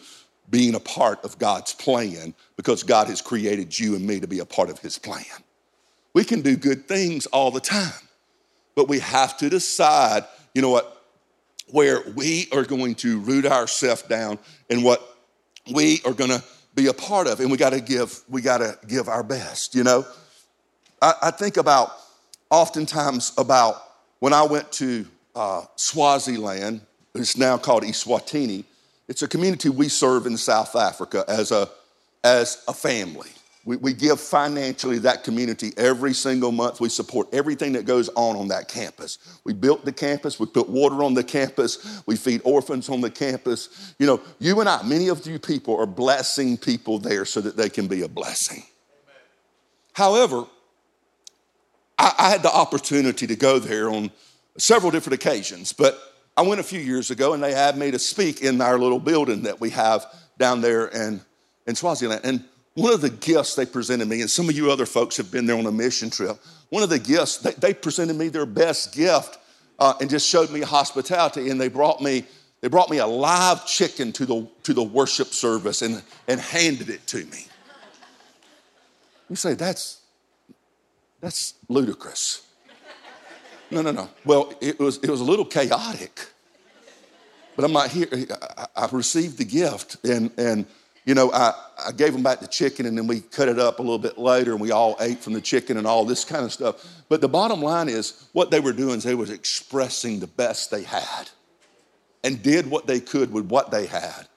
being 0.50 0.76
a 0.76 0.80
part 0.80 1.24
of 1.24 1.40
God's 1.40 1.74
plan 1.74 2.36
because 2.58 2.84
God 2.84 3.08
has 3.08 3.22
created 3.22 3.78
you 3.78 3.96
and 3.96 4.06
me 4.06 4.20
to 4.20 4.28
be 4.28 4.40
a 4.40 4.46
part 4.46 4.70
of 4.70 4.80
his 4.80 5.00
plan. 5.00 5.24
We 6.14 6.24
can 6.24 6.42
do 6.42 6.56
good 6.56 6.88
things 6.88 7.26
all 7.28 7.52
the 7.52 7.60
time, 7.60 7.92
but 8.76 8.88
we 8.88 9.00
have 9.00 9.38
to 9.38 9.50
decide, 9.50 10.26
you 10.54 10.62
know 10.62 10.70
what, 10.70 11.04
where 11.68 12.04
we 12.16 12.48
are 12.52 12.64
going 12.64 12.96
to 12.96 13.20
root 13.20 13.46
ourselves 13.46 14.04
down 14.04 14.38
and 14.70 14.84
what 14.84 15.15
we 15.72 16.02
are 16.06 16.14
going 16.14 16.30
to 16.30 16.44
be 16.76 16.88
a 16.88 16.94
part 16.94 17.28
of 17.28 17.40
and 17.40 17.50
we 17.50 17.58
got 17.58 17.72
to 17.72 17.82
give 17.82 18.22
we 18.30 18.42
got 18.42 18.58
to 18.60 18.78
give 18.88 19.08
our 19.08 19.24
best 19.24 19.76
you 19.76 19.84
know? 19.84 20.06
I, 21.02 21.14
I, 21.24 21.32
think 21.32 21.58
about 21.58 21.92
oftentimes 22.50 23.34
about 23.38 23.82
when 24.20 24.34
i 24.34 24.44
went 24.44 24.72
to 24.74 25.06
uh, 25.36 25.64
swaziland 25.76 26.82
it's 27.14 27.38
now 27.38 27.58
called 27.58 27.84
eswatini. 27.84 28.66
It's 29.08 29.22
a 29.22 29.28
community 29.28 29.70
we 29.70 29.88
serve 29.88 30.26
in 30.26 30.38
south 30.38 30.76
africa 30.76 31.24
as 31.28 31.52
a 31.52 31.70
as 32.24 32.64
a 32.68 32.74
family 32.74 33.30
we, 33.66 33.78
we 33.78 33.94
give 33.94 34.20
financially 34.20 35.00
that 35.00 35.24
community 35.24 35.74
every 35.76 36.14
single 36.14 36.52
month. 36.52 36.80
We 36.80 36.90
support 36.90 37.28
everything 37.34 37.74
that 37.74 37.86
goes 37.86 38.10
on 38.10 38.36
on 38.36 38.48
that 38.50 38.68
campus. 38.68 39.18
We 39.44 39.54
built 39.54 39.84
the 39.84 39.92
campus. 39.92 40.40
We 40.40 40.46
put 40.46 40.70
water 40.70 41.04
on 41.04 41.16
the 41.16 41.24
campus. 41.24 42.04
We 42.06 42.16
feed 42.16 42.42
orphans 42.44 42.90
on 42.90 43.02
the 43.02 43.10
campus. 43.10 43.96
You 43.98 44.06
know, 44.06 44.22
you 44.38 44.60
and 44.60 44.70
I, 44.70 44.84
many 44.84 45.08
of 45.08 45.26
you 45.26 45.40
people 45.40 45.76
are 45.78 45.88
blessing 45.88 46.58
people 46.58 47.00
there 47.00 47.26
so 47.26 47.42
that 47.42 47.58
they 47.58 47.70
can 47.70 47.88
be 47.88 48.04
a 48.04 48.08
blessing. 48.08 48.64
Amen. 49.04 49.22
However, 49.94 50.46
I, 51.98 52.14
I 52.20 52.30
had 52.30 52.44
the 52.44 52.54
opportunity 52.54 53.26
to 53.26 53.36
go 53.36 53.58
there 53.58 53.90
on 53.90 54.12
several 54.60 54.92
different 54.92 55.16
occasions, 55.16 55.74
but 55.74 56.00
I 56.38 56.44
went 56.44 56.60
a 56.60 56.64
few 56.64 56.80
years 56.80 57.10
ago 57.10 57.34
and 57.34 57.42
they 57.42 57.54
had 57.54 57.78
me 57.78 57.90
to 57.90 58.00
speak 58.00 58.42
in 58.42 58.62
our 58.62 58.78
little 58.78 59.00
building 59.00 59.44
that 59.44 59.60
we 59.60 59.72
have 59.72 60.06
down 60.38 60.62
there 60.62 60.86
in, 60.86 61.22
in 61.66 61.74
Swaziland. 61.74 62.22
And 62.24 62.44
one 62.76 62.94
of 62.94 63.02
the 63.02 63.10
gifts 63.10 63.56
they 63.56 63.66
presented 63.66 64.08
me, 64.08 64.22
and 64.22 64.30
some 64.30 64.50
of 64.50 64.56
you 64.56 64.70
other 64.70 64.86
folks 64.86 65.18
have 65.18 65.32
been 65.32 65.46
there 65.46 65.58
on 65.58 65.66
a 65.66 65.72
mission 65.72 66.10
trip, 66.10 66.38
one 66.70 66.84
of 66.84 66.90
the 66.90 67.00
gifts, 67.00 67.38
they, 67.38 67.52
they 67.54 67.74
presented 67.74 68.16
me 68.18 68.28
their 68.28 68.46
best 68.46 68.94
gift 68.94 69.38
uh, 69.80 69.94
and 70.02 70.10
just 70.10 70.28
showed 70.28 70.52
me 70.52 70.62
hospitality. 70.62 71.50
And 71.50 71.60
they 71.60 71.70
brought 71.70 72.02
me, 72.02 72.26
they 72.60 72.68
brought 72.68 72.90
me 72.90 72.98
a 72.98 73.08
live 73.08 73.66
chicken 73.66 74.12
to 74.14 74.26
the, 74.26 74.48
to 74.64 74.74
the 74.74 74.84
worship 74.84 75.28
service 75.28 75.82
and, 75.82 76.04
and 76.28 76.40
handed 76.40 76.90
it 76.90 77.08
to 77.08 77.26
me. 77.26 77.48
You 79.30 79.38
say, 79.38 79.54
that's, 79.54 80.02
that's 81.22 81.54
ludicrous. 81.70 82.46
No, 83.72 83.82
no, 83.82 83.92
no. 83.92 84.10
Well, 84.26 84.54
it 84.60 84.80
was, 84.80 84.98
it 84.98 85.10
was 85.10 85.22
a 85.22 85.24
little 85.24 85.46
chaotic. 85.46 86.28
But 87.56 87.66
I'm 87.66 87.72
not 87.72 87.90
here. 87.90 88.08
I, 88.58 88.68
I 88.76 88.90
received 88.92 89.38
the 89.38 89.46
gift, 89.46 89.98
and, 90.04 90.30
and 90.38 90.66
you 91.06 91.14
know, 91.14 91.32
I, 91.32 91.54
I 91.88 91.92
gave 91.92 92.14
them 92.14 92.24
back 92.24 92.40
the 92.40 92.48
chicken, 92.48 92.86
and 92.86 92.98
then 92.98 93.06
we 93.06 93.22
cut 93.22 93.48
it 93.48 93.60
up 93.60 93.80
a 93.80 93.82
little 93.82 94.00
bit 94.00 94.18
later, 94.18 94.52
and 94.52 94.60
we 94.60 94.72
all 94.72 94.98
ate 95.00 95.20
from 95.20 95.34
the 95.34 95.42
chicken 95.42 95.78
and 95.78 95.86
all 95.86 96.04
this 96.04 96.26
kind 96.26 96.44
of 96.44 96.52
stuff. 96.52 96.86
But 97.10 97.22
the 97.22 97.30
bottom 97.30 97.62
line 97.62 97.90
is, 97.90 98.28
what 98.34 98.50
they 98.50 98.60
were 98.60 98.74
doing 98.74 98.98
is 98.98 99.04
they 99.04 99.16
was 99.16 99.30
expressing 99.30 100.20
the 100.20 100.28
best 100.28 100.72
they 100.72 100.84
had, 100.84 101.30
and 102.24 102.42
did 102.42 102.70
what 102.70 102.88
they 102.88 103.00
could 103.00 103.32
with 103.32 103.46
what 103.46 103.70
they 103.70 103.86
had, 103.86 104.28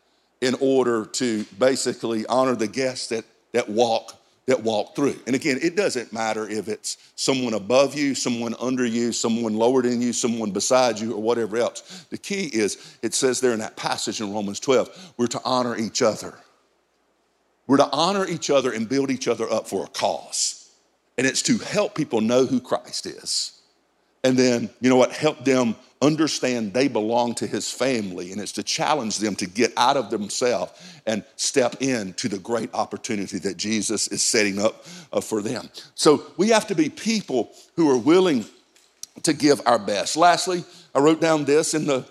in 0.41 0.55
order 0.61 1.07
to 1.07 1.45
basically 1.59 2.27
honor 2.27 2.55
the 2.55 2.69
guests 2.69 3.09
that 3.09 3.25
that 3.53 3.69
walk 3.69 4.15
that 4.47 4.63
walk 4.63 4.97
through. 4.97 5.15
And 5.27 5.37
again, 5.37 5.59
it 5.63 5.77
doesn't 5.77 6.11
matter 6.11 6.49
if 6.49 6.69
it's 6.69 6.97
someone 7.17 7.53
above 7.53 7.95
you, 7.95 8.15
someone 8.15 8.55
under 8.59 8.85
you, 8.85 9.13
someone 9.13 9.55
lower 9.55 9.83
than 9.83 10.01
you, 10.01 10.15
someone 10.15 10.53
beside 10.53 10.99
you, 10.99 11.13
or 11.13 11.23
whatever 11.23 11.59
else. 11.59 12.07
The 12.11 12.17
key 12.17 12.47
is 12.47 12.99
it 13.03 13.13
says 13.13 13.41
there 13.41 13.53
in 13.53 13.59
that 13.59 13.77
passage 13.77 14.23
in 14.23 14.33
Romans 14.33 14.59
12, 14.59 15.15
we're 15.19 15.27
to 15.29 15.41
honor 15.45 15.77
each 15.77 16.01
other. 16.01 16.35
We're 17.69 17.77
to 17.77 17.89
honor 17.93 18.27
each 18.27 18.51
other 18.51 18.73
and 18.73 18.89
build 18.89 19.11
each 19.11 19.29
other 19.29 19.49
up 19.49 19.69
for 19.69 19.85
a 19.85 19.89
cause. 19.89 20.71
And 21.17 21.27
it's 21.27 21.43
to 21.43 21.59
help 21.59 21.95
people 21.95 22.21
know 22.21 22.47
who 22.47 22.61
Christ 22.61 23.07
is. 23.07 23.61
And 24.25 24.37
then, 24.37 24.71
you 24.81 24.91
know 24.91 24.97
what, 24.97 25.13
help 25.13 25.45
them 25.45 25.77
understand 26.01 26.73
they 26.73 26.89
belong 26.89 27.35
to 27.37 27.47
his 27.47 27.71
family. 27.71 28.33
And 28.33 28.41
it's 28.41 28.53
to 28.53 28.63
challenge 28.63 29.19
them 29.19 29.37
to 29.37 29.47
get 29.47 29.73
out 29.77 29.97
of 29.97 30.11
themselves 30.11 30.73
and 31.07 31.23
step 31.37 31.77
into 31.81 32.29
the 32.29 32.39
great 32.39 32.73
opportunity 32.75 33.39
that 33.41 33.57
Jesus 33.57 34.09
is 34.09 34.23
setting 34.23 34.59
up 34.59 34.87
uh, 35.13 35.21
for 35.21 35.43
them. 35.43 35.69
So 35.95 36.25
we 36.37 36.49
have 36.49 36.67
to 36.69 36.75
be 36.75 36.89
people 36.89 37.53
who 37.77 37.91
are 37.91 37.99
willing 37.99 38.45
to 39.25 39.33
give 39.33 39.61
our 39.67 39.79
best. 39.79 40.17
Lastly, 40.17 40.65
I 40.95 41.01
wrote 41.01 41.21
down 41.21 41.45
this 41.45 41.75
in 41.75 41.87
the 41.87 42.07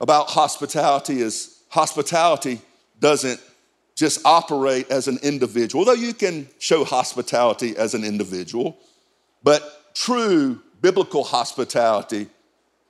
about 0.00 0.28
hospitality 0.30 1.20
is 1.20 1.62
hospitality 1.68 2.60
doesn't 3.00 3.40
just 3.94 4.24
operate 4.24 4.90
as 4.90 5.08
an 5.08 5.18
individual, 5.22 5.84
though 5.84 5.92
you 5.92 6.14
can 6.14 6.48
show 6.58 6.84
hospitality 6.84 7.76
as 7.76 7.94
an 7.94 8.04
individual, 8.04 8.78
but 9.42 9.94
true 9.94 10.60
biblical 10.80 11.24
hospitality 11.24 12.26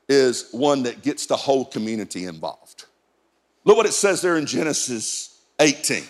is 0.08 0.48
one 0.52 0.84
that 0.84 1.02
gets 1.02 1.26
the 1.26 1.36
whole 1.36 1.64
community 1.64 2.24
involved. 2.24 2.86
Look 3.64 3.76
what 3.76 3.86
it 3.86 3.92
says 3.92 4.22
there 4.22 4.36
in 4.36 4.46
Genesis 4.46 5.40
18. 5.60 6.02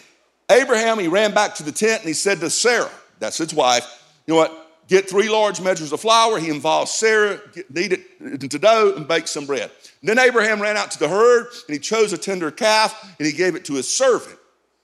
Abraham, 0.51 0.99
he 0.99 1.09
ran 1.09 1.33
back 1.33 1.55
to 1.57 1.63
the 1.63 1.73
tent 1.73 2.01
and 2.01 2.09
he 2.09 2.15
said 2.15 2.41
to 2.41 2.51
Sarah, 2.51 2.91
that's 3.19 3.39
his 3.39 3.55
wife, 3.55 3.87
you 4.27 4.35
know 4.35 4.39
what? 4.39 4.59
Get 4.89 5.09
three 5.09 5.29
large 5.29 5.61
measures 5.61 5.93
of 5.93 6.01
flour. 6.01 6.39
He 6.39 6.51
involved 6.51 6.91
Sarah, 6.91 7.41
knead 7.71 7.93
it 7.93 8.01
into 8.21 8.59
dough, 8.59 8.95
and 8.97 9.07
bake 9.07 9.27
some 9.27 9.47
bread. 9.47 9.71
And 10.01 10.09
then 10.09 10.19
Abraham 10.19 10.61
ran 10.61 10.77
out 10.77 10.91
to 10.91 10.99
the 10.99 11.09
herd 11.09 11.47
and 11.67 11.75
he 11.75 11.79
chose 11.79 12.13
a 12.13 12.19
tender 12.19 12.51
calf 12.51 13.15
and 13.19 13.27
he 13.27 13.33
gave 13.33 13.55
it 13.55 13.65
to 13.67 13.75
his 13.75 13.93
servant 13.93 14.39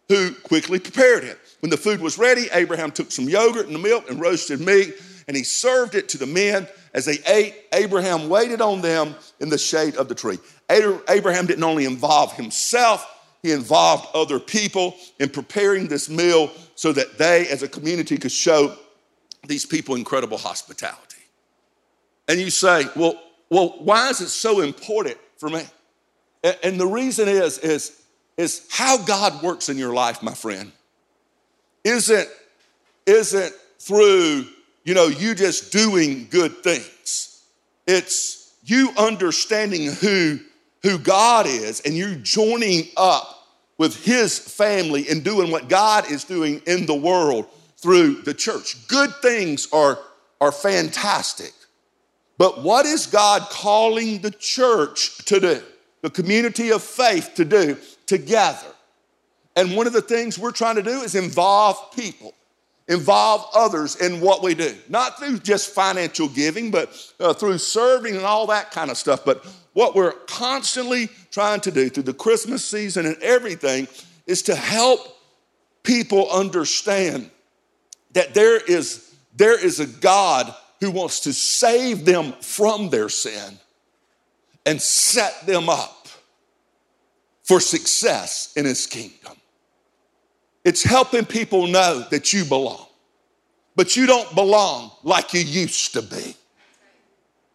who 0.08 0.32
quickly 0.34 0.78
prepared 0.78 1.24
it. 1.24 1.38
When 1.60 1.70
the 1.70 1.76
food 1.76 2.00
was 2.00 2.18
ready, 2.18 2.48
Abraham 2.52 2.90
took 2.90 3.10
some 3.10 3.28
yogurt 3.28 3.66
and 3.66 3.74
the 3.74 3.80
milk 3.80 4.08
and 4.10 4.20
roasted 4.20 4.60
meat 4.60 4.94
and 5.28 5.36
he 5.36 5.44
served 5.44 5.94
it 5.94 6.08
to 6.08 6.18
the 6.18 6.26
men. 6.26 6.66
As 6.94 7.04
they 7.04 7.18
ate, 7.26 7.54
Abraham 7.74 8.28
waited 8.28 8.60
on 8.62 8.80
them 8.80 9.14
in 9.40 9.50
the 9.50 9.58
shade 9.58 9.94
of 9.96 10.08
the 10.08 10.14
tree. 10.14 10.38
Abraham 10.70 11.46
didn't 11.46 11.62
only 11.62 11.84
involve 11.84 12.32
himself, 12.32 13.06
he 13.42 13.52
involved 13.52 14.08
other 14.14 14.40
people 14.40 14.96
in 15.20 15.28
preparing 15.28 15.86
this 15.86 16.08
meal 16.08 16.50
so 16.74 16.92
that 16.92 17.18
they, 17.18 17.46
as 17.48 17.62
a 17.62 17.68
community, 17.68 18.16
could 18.16 18.32
show 18.32 18.74
these 19.46 19.64
people 19.64 19.94
incredible 19.94 20.38
hospitality. 20.38 21.22
And 22.26 22.40
you 22.40 22.50
say, 22.50 22.86
well, 22.96 23.22
well, 23.48 23.76
why 23.78 24.10
is 24.10 24.20
it 24.20 24.28
so 24.28 24.60
important 24.60 25.16
for 25.36 25.48
me? 25.48 25.62
And 26.64 26.80
the 26.80 26.86
reason 26.86 27.28
is, 27.28 27.58
is, 27.58 28.02
is 28.38 28.66
how 28.70 28.96
God 28.96 29.42
works 29.42 29.68
in 29.68 29.76
your 29.76 29.92
life, 29.92 30.22
my 30.22 30.32
friend. 30.32 30.72
Isn't, 31.84 32.28
isn't 33.04 33.52
through 33.78 34.46
you 34.88 34.94
know, 34.94 35.08
you 35.08 35.34
just 35.34 35.70
doing 35.70 36.28
good 36.30 36.62
things. 36.62 37.44
It's 37.86 38.54
you 38.64 38.90
understanding 38.96 39.92
who, 39.92 40.38
who 40.82 40.96
God 40.96 41.46
is 41.46 41.82
and 41.82 41.92
you 41.92 42.16
joining 42.16 42.84
up 42.96 43.46
with 43.76 44.02
his 44.02 44.38
family 44.38 45.06
and 45.10 45.22
doing 45.22 45.50
what 45.50 45.68
God 45.68 46.10
is 46.10 46.24
doing 46.24 46.62
in 46.66 46.86
the 46.86 46.94
world 46.94 47.48
through 47.76 48.22
the 48.22 48.32
church. 48.32 48.88
Good 48.88 49.10
things 49.20 49.68
are, 49.74 49.98
are 50.40 50.52
fantastic. 50.52 51.52
But 52.38 52.62
what 52.62 52.86
is 52.86 53.04
God 53.04 53.42
calling 53.50 54.22
the 54.22 54.30
church 54.30 55.22
to 55.26 55.38
do? 55.38 55.62
The 56.00 56.08
community 56.08 56.72
of 56.72 56.82
faith 56.82 57.32
to 57.34 57.44
do 57.44 57.76
together. 58.08 58.66
And 59.54 59.76
one 59.76 59.86
of 59.86 59.92
the 59.92 60.02
things 60.02 60.38
we're 60.38 60.50
trying 60.50 60.76
to 60.76 60.82
do 60.82 61.02
is 61.02 61.14
involve 61.14 61.92
people 61.94 62.34
involve 62.88 63.44
others 63.54 63.96
in 63.96 64.20
what 64.20 64.42
we 64.42 64.54
do. 64.54 64.74
Not 64.88 65.18
through 65.18 65.40
just 65.40 65.74
financial 65.74 66.28
giving, 66.28 66.70
but 66.70 66.90
uh, 67.20 67.34
through 67.34 67.58
serving 67.58 68.16
and 68.16 68.24
all 68.24 68.46
that 68.46 68.70
kind 68.70 68.90
of 68.90 68.96
stuff. 68.96 69.24
But 69.24 69.46
what 69.74 69.94
we're 69.94 70.12
constantly 70.12 71.08
trying 71.30 71.60
to 71.60 71.70
do 71.70 71.90
through 71.90 72.04
the 72.04 72.14
Christmas 72.14 72.64
season 72.64 73.06
and 73.06 73.16
everything 73.22 73.86
is 74.26 74.42
to 74.42 74.54
help 74.54 75.00
people 75.82 76.30
understand 76.30 77.30
that 78.12 78.34
there 78.34 78.56
is, 78.56 79.14
there 79.36 79.62
is 79.62 79.80
a 79.80 79.86
God 79.86 80.52
who 80.80 80.90
wants 80.90 81.20
to 81.20 81.32
save 81.32 82.04
them 82.04 82.32
from 82.40 82.88
their 82.88 83.08
sin 83.08 83.58
and 84.64 84.80
set 84.80 85.46
them 85.46 85.68
up 85.68 85.97
for 87.48 87.60
success 87.60 88.52
in 88.56 88.66
his 88.66 88.86
kingdom. 88.86 89.32
It's 90.64 90.82
helping 90.82 91.24
people 91.24 91.66
know 91.66 92.04
that 92.10 92.34
you 92.34 92.44
belong. 92.44 92.86
But 93.74 93.96
you 93.96 94.06
don't 94.06 94.34
belong 94.34 94.90
like 95.02 95.32
you 95.32 95.40
used 95.40 95.94
to 95.94 96.02
be. 96.02 96.36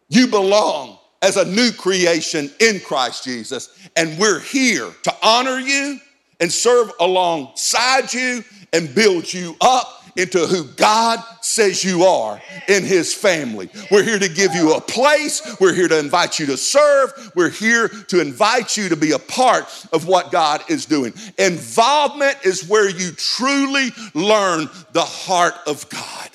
You 0.08 0.26
belong 0.26 0.98
as 1.22 1.36
a 1.36 1.44
new 1.44 1.70
creation 1.70 2.50
in 2.58 2.80
Christ 2.80 3.22
Jesus. 3.22 3.70
And 3.94 4.18
we're 4.18 4.40
here 4.40 4.90
to 5.04 5.14
honor 5.22 5.58
you 5.58 6.00
and 6.40 6.52
serve 6.52 6.90
alongside 6.98 8.12
you 8.12 8.42
and 8.72 8.92
build 8.94 9.32
you 9.32 9.56
up 9.60 10.03
into 10.16 10.46
who 10.46 10.64
God 10.64 11.22
says 11.40 11.84
you 11.84 12.04
are 12.04 12.40
in 12.68 12.84
His 12.84 13.12
family. 13.12 13.68
We're 13.90 14.02
here 14.02 14.18
to 14.18 14.28
give 14.28 14.54
you 14.54 14.74
a 14.74 14.80
place. 14.80 15.56
We're 15.60 15.74
here 15.74 15.88
to 15.88 15.98
invite 15.98 16.38
you 16.38 16.46
to 16.46 16.56
serve. 16.56 17.32
We're 17.34 17.50
here 17.50 17.88
to 17.88 18.20
invite 18.20 18.76
you 18.76 18.88
to 18.88 18.96
be 18.96 19.12
a 19.12 19.18
part 19.18 19.64
of 19.92 20.06
what 20.06 20.30
God 20.30 20.62
is 20.68 20.86
doing. 20.86 21.12
Involvement 21.38 22.38
is 22.44 22.68
where 22.68 22.88
you 22.88 23.12
truly 23.12 23.90
learn 24.14 24.68
the 24.92 25.02
heart 25.02 25.54
of 25.66 25.88
God. 25.88 26.30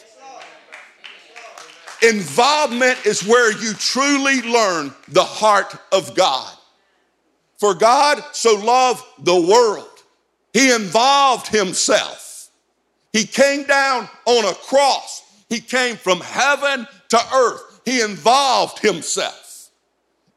Involvement 2.02 3.06
is 3.06 3.28
where 3.28 3.52
you 3.52 3.74
truly 3.74 4.42
learn 4.42 4.94
the 5.10 5.24
heart 5.24 5.76
of 5.92 6.16
God. 6.16 6.54
For 7.58 7.74
God 7.74 8.24
so 8.32 8.56
loved 8.56 9.04
the 9.20 9.36
world, 9.36 10.04
He 10.54 10.72
involved 10.74 11.48
Himself 11.48 12.29
he 13.14 13.26
came 13.26 13.64
down 13.64 14.08
on 14.26 14.46
a 14.46 14.54
cross. 14.54 15.24
He 15.50 15.60
came 15.60 15.96
from 15.96 16.20
heaven 16.22 16.88
to 17.10 17.20
earth. 17.34 17.82
He 17.86 18.02
involved 18.02 18.80
himself. 18.80 19.70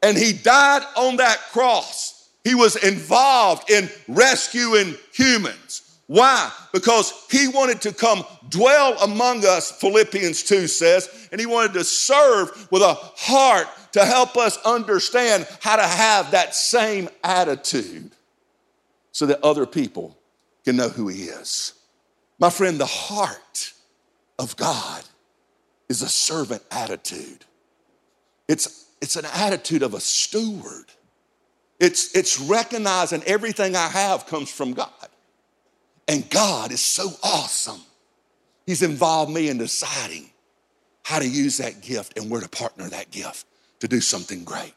And 0.01 0.17
he 0.17 0.33
died 0.33 0.83
on 0.97 1.17
that 1.17 1.37
cross. 1.51 2.29
He 2.43 2.55
was 2.55 2.75
involved 2.75 3.69
in 3.69 3.89
rescuing 4.07 4.95
humans. 5.13 5.81
Why? 6.07 6.51
Because 6.73 7.13
he 7.31 7.47
wanted 7.47 7.81
to 7.81 7.93
come 7.93 8.25
dwell 8.49 9.01
among 9.01 9.45
us, 9.45 9.71
Philippians 9.71 10.43
2 10.43 10.67
says, 10.67 11.29
and 11.31 11.39
he 11.39 11.47
wanted 11.47 11.73
to 11.73 11.83
serve 11.83 12.67
with 12.71 12.81
a 12.81 12.93
heart 12.93 13.67
to 13.93 14.03
help 14.03 14.35
us 14.35 14.57
understand 14.65 15.47
how 15.61 15.75
to 15.75 15.83
have 15.83 16.31
that 16.31 16.53
same 16.53 17.07
attitude 17.23 18.11
so 19.11 19.25
that 19.27 19.43
other 19.43 19.65
people 19.65 20.17
can 20.65 20.75
know 20.75 20.89
who 20.89 21.07
he 21.07 21.23
is. 21.23 21.72
My 22.43 22.49
friend, 22.49 22.77
the 22.77 22.85
heart 22.85 23.71
of 24.37 24.57
God 24.57 25.01
is 25.87 26.01
a 26.01 26.09
servant 26.09 26.61
attitude. 26.71 27.45
It's, 28.49 28.89
it's 29.01 29.15
an 29.15 29.23
attitude 29.33 29.81
of 29.81 29.93
a 29.93 30.01
steward. 30.01 30.87
It's, 31.79 32.13
it's 32.13 32.41
recognizing 32.41 33.23
everything 33.23 33.77
I 33.77 33.87
have 33.87 34.25
comes 34.25 34.51
from 34.51 34.73
God. 34.73 34.89
And 36.09 36.29
God 36.29 36.73
is 36.73 36.81
so 36.81 37.11
awesome. 37.23 37.79
He's 38.65 38.81
involved 38.81 39.31
me 39.31 39.47
in 39.47 39.57
deciding 39.57 40.29
how 41.03 41.19
to 41.19 41.25
use 41.25 41.59
that 41.59 41.79
gift 41.79 42.17
and 42.17 42.29
where 42.29 42.41
to 42.41 42.49
partner 42.49 42.89
that 42.89 43.09
gift 43.09 43.45
to 43.79 43.87
do 43.87 44.01
something 44.01 44.43
great. 44.43 44.73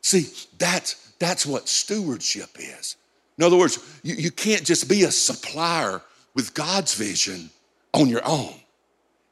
See, 0.00 0.26
that's, 0.58 1.12
that's 1.20 1.46
what 1.46 1.68
stewardship 1.68 2.50
is. 2.58 2.96
In 3.38 3.44
other 3.44 3.56
words, 3.56 3.78
you, 4.02 4.16
you 4.16 4.32
can't 4.32 4.64
just 4.64 4.88
be 4.88 5.04
a 5.04 5.12
supplier 5.12 6.02
with 6.36 6.54
God's 6.54 6.94
vision 6.94 7.50
on 7.92 8.08
your 8.08 8.20
own. 8.24 8.54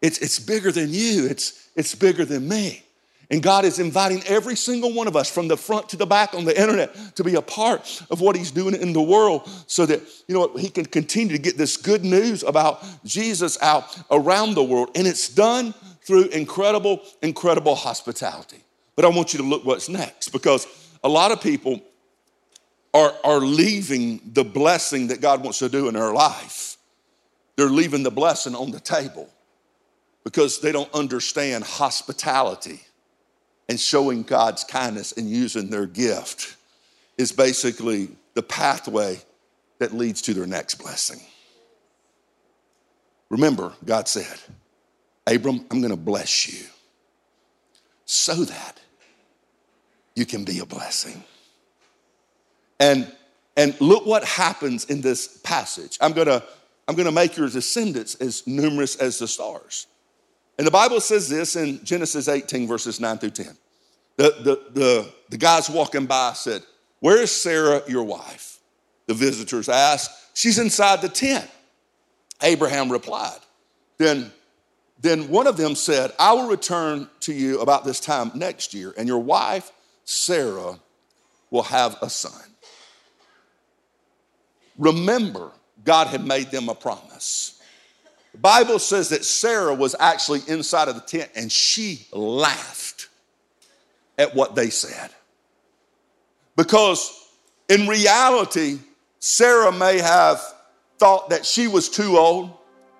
It's, 0.02 0.18
it's 0.18 0.40
bigger 0.40 0.72
than 0.72 0.88
you, 0.90 1.26
it's, 1.26 1.68
it's 1.76 1.94
bigger 1.94 2.24
than 2.24 2.48
me. 2.48 2.82
And 3.30 3.42
God 3.42 3.64
is 3.64 3.78
inviting 3.78 4.22
every 4.26 4.54
single 4.56 4.92
one 4.92 5.06
of 5.06 5.16
us 5.16 5.30
from 5.30 5.48
the 5.48 5.56
front 5.56 5.88
to 5.90 5.96
the 5.96 6.06
back 6.06 6.34
on 6.34 6.44
the 6.44 6.58
internet 6.60 6.94
to 7.16 7.24
be 7.24 7.36
a 7.36 7.42
part 7.42 8.02
of 8.10 8.20
what 8.20 8.36
He's 8.36 8.50
doing 8.50 8.74
in 8.74 8.92
the 8.92 9.02
world 9.02 9.48
so 9.66 9.86
that, 9.86 10.00
you 10.28 10.34
know, 10.34 10.54
He 10.56 10.68
can 10.68 10.84
continue 10.84 11.36
to 11.36 11.42
get 11.42 11.56
this 11.56 11.76
good 11.76 12.04
news 12.04 12.42
about 12.42 12.84
Jesus 13.04 13.60
out 13.62 13.98
around 14.10 14.54
the 14.54 14.62
world. 14.62 14.90
And 14.94 15.06
it's 15.06 15.28
done 15.28 15.72
through 16.02 16.24
incredible, 16.26 17.00
incredible 17.22 17.74
hospitality. 17.74 18.62
But 18.94 19.06
I 19.06 19.08
want 19.08 19.32
you 19.32 19.38
to 19.38 19.44
look 19.44 19.64
what's 19.64 19.88
next 19.88 20.28
because 20.28 20.66
a 21.02 21.08
lot 21.08 21.32
of 21.32 21.40
people 21.40 21.80
are, 22.92 23.12
are 23.24 23.40
leaving 23.40 24.20
the 24.32 24.44
blessing 24.44 25.08
that 25.08 25.20
God 25.20 25.42
wants 25.42 25.58
to 25.58 25.68
do 25.68 25.88
in 25.88 25.94
their 25.94 26.12
life. 26.12 26.73
They're 27.56 27.68
leaving 27.68 28.02
the 28.02 28.10
blessing 28.10 28.54
on 28.54 28.70
the 28.70 28.80
table 28.80 29.28
because 30.24 30.60
they 30.60 30.72
don't 30.72 30.92
understand 30.94 31.64
hospitality 31.64 32.80
and 33.68 33.78
showing 33.78 34.22
God's 34.22 34.64
kindness 34.64 35.12
and 35.12 35.28
using 35.28 35.70
their 35.70 35.86
gift 35.86 36.56
is 37.16 37.32
basically 37.32 38.08
the 38.34 38.42
pathway 38.42 39.20
that 39.78 39.92
leads 39.92 40.22
to 40.22 40.34
their 40.34 40.46
next 40.46 40.76
blessing. 40.76 41.20
Remember, 43.30 43.72
God 43.84 44.08
said, 44.08 44.38
Abram, 45.26 45.64
I'm 45.70 45.80
going 45.80 45.90
to 45.90 45.96
bless 45.96 46.48
you 46.48 46.66
so 48.04 48.34
that 48.34 48.80
you 50.14 50.26
can 50.26 50.44
be 50.44 50.58
a 50.58 50.66
blessing. 50.66 51.24
And, 52.78 53.10
and 53.56 53.78
look 53.80 54.06
what 54.06 54.24
happens 54.24 54.84
in 54.84 55.00
this 55.00 55.38
passage. 55.38 55.96
I'm 56.00 56.12
going 56.12 56.26
to 56.26 56.42
I'm 56.86 56.94
going 56.94 57.06
to 57.06 57.12
make 57.12 57.36
your 57.36 57.48
descendants 57.48 58.14
as 58.16 58.46
numerous 58.46 58.96
as 58.96 59.18
the 59.18 59.28
stars. 59.28 59.86
And 60.58 60.66
the 60.66 60.70
Bible 60.70 61.00
says 61.00 61.28
this 61.28 61.56
in 61.56 61.84
Genesis 61.84 62.28
18, 62.28 62.68
verses 62.68 63.00
9 63.00 63.18
through 63.18 63.30
10. 63.30 63.56
The, 64.16 64.22
the, 64.22 64.80
the, 64.80 65.12
the 65.30 65.38
guys 65.38 65.68
walking 65.68 66.06
by 66.06 66.34
said, 66.34 66.62
Where 67.00 67.20
is 67.20 67.32
Sarah, 67.32 67.82
your 67.88 68.04
wife? 68.04 68.58
The 69.06 69.14
visitors 69.14 69.68
asked, 69.68 70.10
She's 70.34 70.58
inside 70.58 71.00
the 71.00 71.08
tent. 71.08 71.48
Abraham 72.42 72.90
replied. 72.90 73.38
Then, 73.98 74.32
then 75.00 75.28
one 75.28 75.46
of 75.46 75.56
them 75.56 75.74
said, 75.74 76.12
I 76.18 76.32
will 76.32 76.48
return 76.48 77.08
to 77.20 77.32
you 77.32 77.60
about 77.60 77.84
this 77.84 78.00
time 78.00 78.32
next 78.34 78.74
year, 78.74 78.92
and 78.96 79.08
your 79.08 79.20
wife, 79.20 79.72
Sarah, 80.04 80.78
will 81.50 81.62
have 81.62 81.96
a 82.02 82.10
son. 82.10 82.32
Remember, 84.76 85.52
God 85.82 86.08
had 86.08 86.24
made 86.24 86.50
them 86.50 86.68
a 86.68 86.74
promise. 86.74 87.60
The 88.32 88.38
Bible 88.38 88.78
says 88.78 89.10
that 89.10 89.24
Sarah 89.24 89.74
was 89.74 89.94
actually 89.98 90.40
inside 90.48 90.88
of 90.88 90.94
the 90.94 91.00
tent 91.00 91.30
and 91.34 91.50
she 91.50 92.06
laughed 92.12 93.08
at 94.18 94.34
what 94.34 94.54
they 94.54 94.70
said. 94.70 95.10
Because 96.56 97.28
in 97.68 97.86
reality, 97.88 98.78
Sarah 99.18 99.72
may 99.72 99.98
have 99.98 100.40
thought 100.98 101.30
that 101.30 101.46
she 101.46 101.66
was 101.66 101.88
too 101.88 102.16
old, 102.18 102.50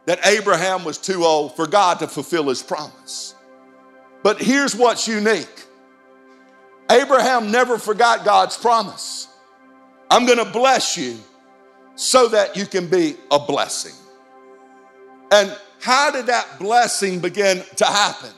that 0.07 0.27
Abraham 0.27 0.85
was 0.85 0.99
too 0.99 1.25
old 1.25 1.55
for 1.57 1.67
God 1.67 1.99
to 2.01 2.09
fulfill 2.09 2.49
his 2.49 2.63
promise. 2.63 3.35
But 4.23 4.41
here's 4.41 4.75
what's 4.75 5.07
unique 5.07 5.65
Abraham 6.91 7.51
never 7.51 7.79
forgot 7.79 8.25
God's 8.25 8.57
promise. 8.57 9.29
I'm 10.11 10.27
gonna 10.27 10.51
bless 10.51 10.97
you 10.97 11.19
so 11.97 12.29
that 12.29 12.57
you 12.57 12.67
can 12.67 12.89
be 12.89 13.17
a 13.31 13.39
blessing. 13.39 13.95
And 15.31 15.57
how 15.81 16.11
did 16.11 16.27
that 16.27 16.59
blessing 16.59 17.21
begin 17.21 17.63
to 17.77 17.85
happen? 17.85 18.31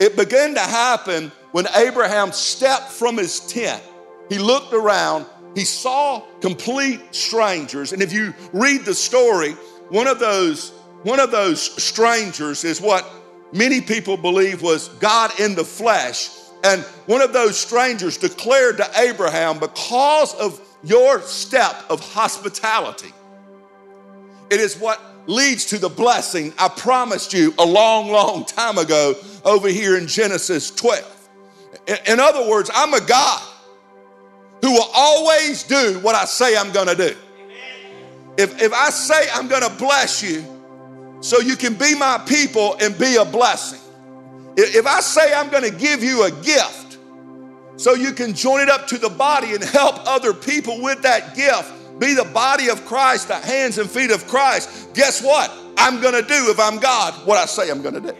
It 0.00 0.16
began 0.16 0.54
to 0.54 0.60
happen 0.60 1.30
when 1.52 1.66
Abraham 1.76 2.32
stepped 2.32 2.90
from 2.90 3.16
his 3.16 3.40
tent. 3.40 3.82
He 4.28 4.38
looked 4.38 4.72
around, 4.72 5.26
he 5.54 5.64
saw 5.64 6.20
complete 6.40 7.00
strangers. 7.14 7.92
And 7.92 8.02
if 8.02 8.12
you 8.12 8.34
read 8.52 8.84
the 8.84 8.94
story, 8.94 9.52
one 9.90 10.06
of 10.06 10.18
those 10.18 10.72
one 11.04 11.20
of 11.20 11.30
those 11.30 11.60
strangers 11.82 12.64
is 12.64 12.80
what 12.80 13.06
many 13.52 13.82
people 13.82 14.16
believe 14.16 14.62
was 14.62 14.88
God 14.88 15.38
in 15.38 15.54
the 15.54 15.64
flesh. 15.64 16.30
And 16.64 16.82
one 17.04 17.20
of 17.20 17.34
those 17.34 17.58
strangers 17.58 18.16
declared 18.16 18.78
to 18.78 18.90
Abraham, 18.96 19.58
because 19.58 20.34
of 20.36 20.58
your 20.84 21.20
step 21.22 21.74
of 21.88 22.00
hospitality. 22.00 23.12
It 24.50 24.60
is 24.60 24.76
what 24.76 25.00
leads 25.26 25.66
to 25.66 25.78
the 25.78 25.88
blessing 25.88 26.52
I 26.58 26.68
promised 26.68 27.32
you 27.32 27.54
a 27.58 27.64
long, 27.64 28.10
long 28.10 28.44
time 28.44 28.78
ago 28.78 29.14
over 29.44 29.68
here 29.68 29.96
in 29.96 30.06
Genesis 30.06 30.70
12. 30.70 31.10
In 32.06 32.20
other 32.20 32.48
words, 32.48 32.70
I'm 32.74 32.94
a 32.94 33.00
God 33.00 33.42
who 34.62 34.72
will 34.72 34.90
always 34.94 35.62
do 35.62 35.98
what 36.00 36.14
I 36.14 36.24
say 36.24 36.56
I'm 36.56 36.72
gonna 36.72 36.94
do. 36.94 37.14
If, 38.36 38.60
if 38.60 38.72
I 38.72 38.90
say 38.90 39.28
I'm 39.32 39.48
gonna 39.48 39.70
bless 39.70 40.22
you 40.22 40.44
so 41.20 41.40
you 41.40 41.56
can 41.56 41.74
be 41.74 41.94
my 41.94 42.22
people 42.26 42.76
and 42.80 42.96
be 42.98 43.16
a 43.16 43.24
blessing, 43.24 43.80
if 44.56 44.86
I 44.86 45.00
say 45.00 45.34
I'm 45.34 45.50
gonna 45.50 45.70
give 45.70 46.02
you 46.02 46.24
a 46.24 46.30
gift, 46.30 46.83
so 47.76 47.94
you 47.94 48.12
can 48.12 48.34
join 48.34 48.60
it 48.60 48.68
up 48.68 48.86
to 48.88 48.98
the 48.98 49.08
body 49.08 49.54
and 49.54 49.62
help 49.62 49.96
other 50.06 50.32
people 50.32 50.80
with 50.82 51.02
that 51.02 51.34
gift. 51.34 51.72
Be 51.98 52.14
the 52.14 52.24
body 52.24 52.68
of 52.68 52.84
Christ, 52.86 53.28
the 53.28 53.36
hands 53.36 53.78
and 53.78 53.88
feet 53.88 54.10
of 54.10 54.26
Christ. 54.26 54.94
Guess 54.94 55.22
what? 55.22 55.50
I'm 55.76 56.00
going 56.00 56.14
to 56.14 56.26
do, 56.26 56.50
if 56.50 56.58
I'm 56.58 56.78
God, 56.78 57.14
what 57.26 57.38
I 57.38 57.46
say 57.46 57.70
I'm 57.70 57.82
going 57.82 57.94
to 57.94 58.12
do. 58.12 58.16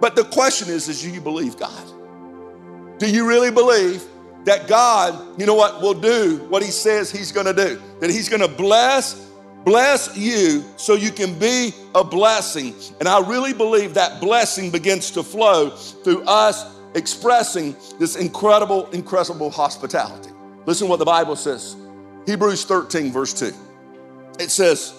But 0.00 0.14
the 0.14 0.24
question 0.24 0.68
is, 0.68 0.88
is 0.88 1.02
do 1.02 1.10
you 1.10 1.20
believe 1.20 1.56
God? 1.56 2.98
Do 2.98 3.10
you 3.10 3.26
really 3.26 3.50
believe 3.50 4.04
that 4.44 4.68
God, 4.68 5.38
you 5.40 5.46
know 5.46 5.54
what, 5.54 5.80
will 5.80 5.94
do 5.94 6.38
what 6.48 6.62
he 6.62 6.70
says 6.70 7.10
he's 7.10 7.32
going 7.32 7.46
to 7.46 7.54
do? 7.54 7.80
That 8.00 8.10
he's 8.10 8.28
going 8.28 8.42
to 8.42 8.48
bless 8.48 9.26
bless 9.66 10.16
you 10.16 10.64
so 10.76 10.94
you 10.94 11.10
can 11.10 11.36
be 11.40 11.74
a 11.94 12.04
blessing. 12.04 12.72
And 13.00 13.08
I 13.08 13.18
really 13.28 13.52
believe 13.52 13.94
that 13.94 14.20
blessing 14.20 14.70
begins 14.70 15.10
to 15.10 15.24
flow 15.24 15.70
through 15.70 16.22
us 16.22 16.75
expressing 16.96 17.76
this 17.98 18.16
incredible, 18.16 18.86
incredible 18.90 19.50
hospitality. 19.50 20.30
Listen 20.64 20.88
what 20.88 20.98
the 20.98 21.04
Bible 21.04 21.36
says 21.36 21.76
Hebrews 22.26 22.64
13, 22.64 23.12
verse 23.12 23.32
2. 23.34 23.52
It 24.40 24.50
says, 24.50 24.94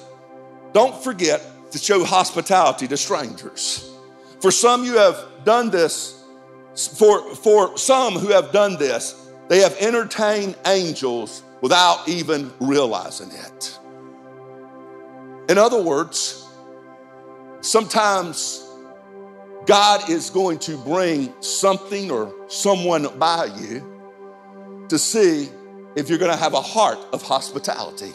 Don't 0.73 0.95
forget 1.03 1.43
to 1.71 1.77
show 1.77 2.03
hospitality 2.05 2.87
to 2.87 2.95
strangers. 2.95 3.91
For 4.39 4.51
some 4.51 4.85
you 4.85 4.97
have 4.97 5.25
done 5.43 5.69
this, 5.69 6.23
for, 6.97 7.35
for 7.35 7.77
some 7.77 8.13
who 8.13 8.29
have 8.29 8.51
done 8.51 8.77
this, 8.77 9.29
they 9.49 9.59
have 9.59 9.75
entertained 9.79 10.55
angels 10.65 11.43
without 11.61 12.07
even 12.07 12.53
realizing 12.59 13.31
it. 13.31 13.79
In 15.49 15.57
other 15.57 15.81
words, 15.81 16.47
sometimes 17.61 18.66
God 19.67 20.09
is 20.09 20.29
going 20.29 20.59
to 20.59 20.77
bring 20.77 21.33
something 21.41 22.09
or 22.09 22.33
someone 22.47 23.07
by 23.19 23.45
you 23.57 24.85
to 24.87 24.97
see 24.97 25.49
if 25.97 26.09
you're 26.09 26.17
going 26.17 26.31
to 26.31 26.37
have 26.37 26.53
a 26.53 26.61
heart 26.61 26.97
of 27.11 27.21
hospitality. 27.21 28.13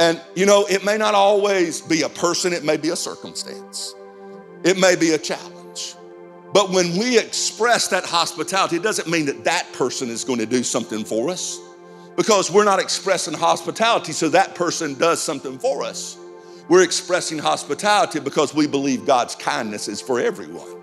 And 0.00 0.20
you 0.34 0.44
know, 0.44 0.66
it 0.66 0.84
may 0.84 0.98
not 0.98 1.14
always 1.14 1.80
be 1.80 2.02
a 2.02 2.08
person, 2.08 2.52
it 2.52 2.64
may 2.64 2.76
be 2.76 2.90
a 2.90 2.96
circumstance, 2.96 3.94
it 4.64 4.78
may 4.78 4.96
be 4.96 5.10
a 5.10 5.18
challenge. 5.18 5.94
But 6.52 6.70
when 6.70 6.96
we 6.98 7.18
express 7.18 7.88
that 7.88 8.04
hospitality, 8.04 8.76
it 8.76 8.82
doesn't 8.82 9.08
mean 9.08 9.26
that 9.26 9.44
that 9.44 9.72
person 9.72 10.08
is 10.08 10.24
going 10.24 10.38
to 10.40 10.46
do 10.46 10.62
something 10.64 11.04
for 11.04 11.30
us 11.30 11.60
because 12.16 12.50
we're 12.50 12.64
not 12.64 12.80
expressing 12.80 13.34
hospitality, 13.34 14.12
so 14.12 14.28
that 14.30 14.56
person 14.56 14.94
does 14.94 15.22
something 15.22 15.58
for 15.58 15.84
us. 15.84 16.18
We're 16.68 16.82
expressing 16.82 17.38
hospitality 17.38 18.20
because 18.20 18.54
we 18.54 18.66
believe 18.66 19.06
God's 19.06 19.34
kindness 19.34 19.88
is 19.88 20.00
for 20.00 20.20
everyone. 20.20 20.78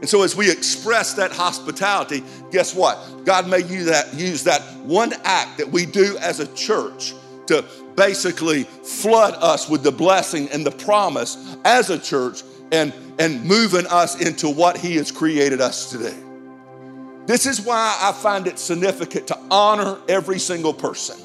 And 0.00 0.08
so 0.08 0.22
as 0.22 0.36
we 0.36 0.50
express 0.50 1.14
that 1.14 1.32
hospitality, 1.32 2.22
guess 2.50 2.74
what? 2.74 3.24
God 3.24 3.48
may 3.48 3.58
use 3.58 3.86
that, 3.86 4.14
use 4.14 4.44
that 4.44 4.62
one 4.84 5.12
act 5.24 5.58
that 5.58 5.68
we 5.68 5.86
do 5.86 6.16
as 6.18 6.40
a 6.40 6.46
church 6.54 7.14
to 7.46 7.64
basically 7.96 8.64
flood 8.64 9.34
us 9.40 9.68
with 9.68 9.82
the 9.82 9.90
blessing 9.90 10.48
and 10.50 10.64
the 10.64 10.70
promise 10.70 11.56
as 11.64 11.90
a 11.90 11.98
church 11.98 12.42
and, 12.70 12.92
and 13.18 13.44
moving 13.44 13.86
us 13.86 14.20
into 14.20 14.48
what 14.48 14.76
He 14.76 14.96
has 14.96 15.10
created 15.10 15.60
us 15.60 15.90
to 15.90 15.98
do. 15.98 17.24
This 17.26 17.44
is 17.46 17.60
why 17.60 17.98
I 18.00 18.12
find 18.12 18.46
it 18.46 18.58
significant 18.58 19.26
to 19.28 19.38
honor 19.50 19.98
every 20.08 20.38
single 20.38 20.72
person. 20.72 21.16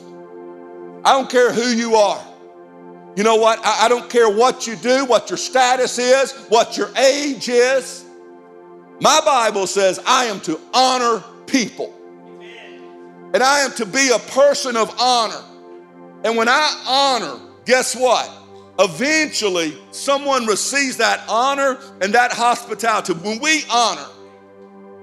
I 1.06 1.12
don't 1.12 1.30
care 1.30 1.54
who 1.54 1.68
you 1.68 1.96
are. 1.96 2.26
You 3.16 3.24
know 3.24 3.36
what? 3.36 3.60
I, 3.64 3.86
I 3.86 3.90
don't 3.90 4.10
care 4.10 4.30
what 4.30 4.66
you 4.66 4.76
do, 4.76 5.06
what 5.06 5.30
your 5.30 5.38
status 5.38 6.00
is, 6.00 6.32
what 6.50 6.78
your 6.78 6.90
age 6.98 7.48
is. 7.48 8.06
My 9.00 9.22
Bible 9.24 9.68
says 9.68 10.00
I 10.06 10.26
am 10.26 10.40
to 10.42 10.60
honor 10.74 11.24
people. 11.46 11.94
And 13.34 13.42
I 13.42 13.60
am 13.60 13.72
to 13.74 13.86
be 13.86 14.10
a 14.10 14.20
person 14.20 14.78
of 14.78 14.94
honor. 15.00 15.42
And 16.24 16.38
when 16.38 16.48
I 16.48 16.84
honor, 16.88 17.40
guess 17.66 17.96
what? 17.96 18.30
Eventually, 18.80 19.78
someone 19.92 20.46
receives 20.46 20.98
that 20.98 21.24
honor 21.28 21.80
and 22.02 22.14
that 22.14 22.32
hospitality. 22.32 23.14
When 23.14 23.40
we 23.40 23.64
honor, 23.72 24.06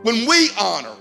when 0.03 0.27
we 0.27 0.49
honor, 0.59 0.95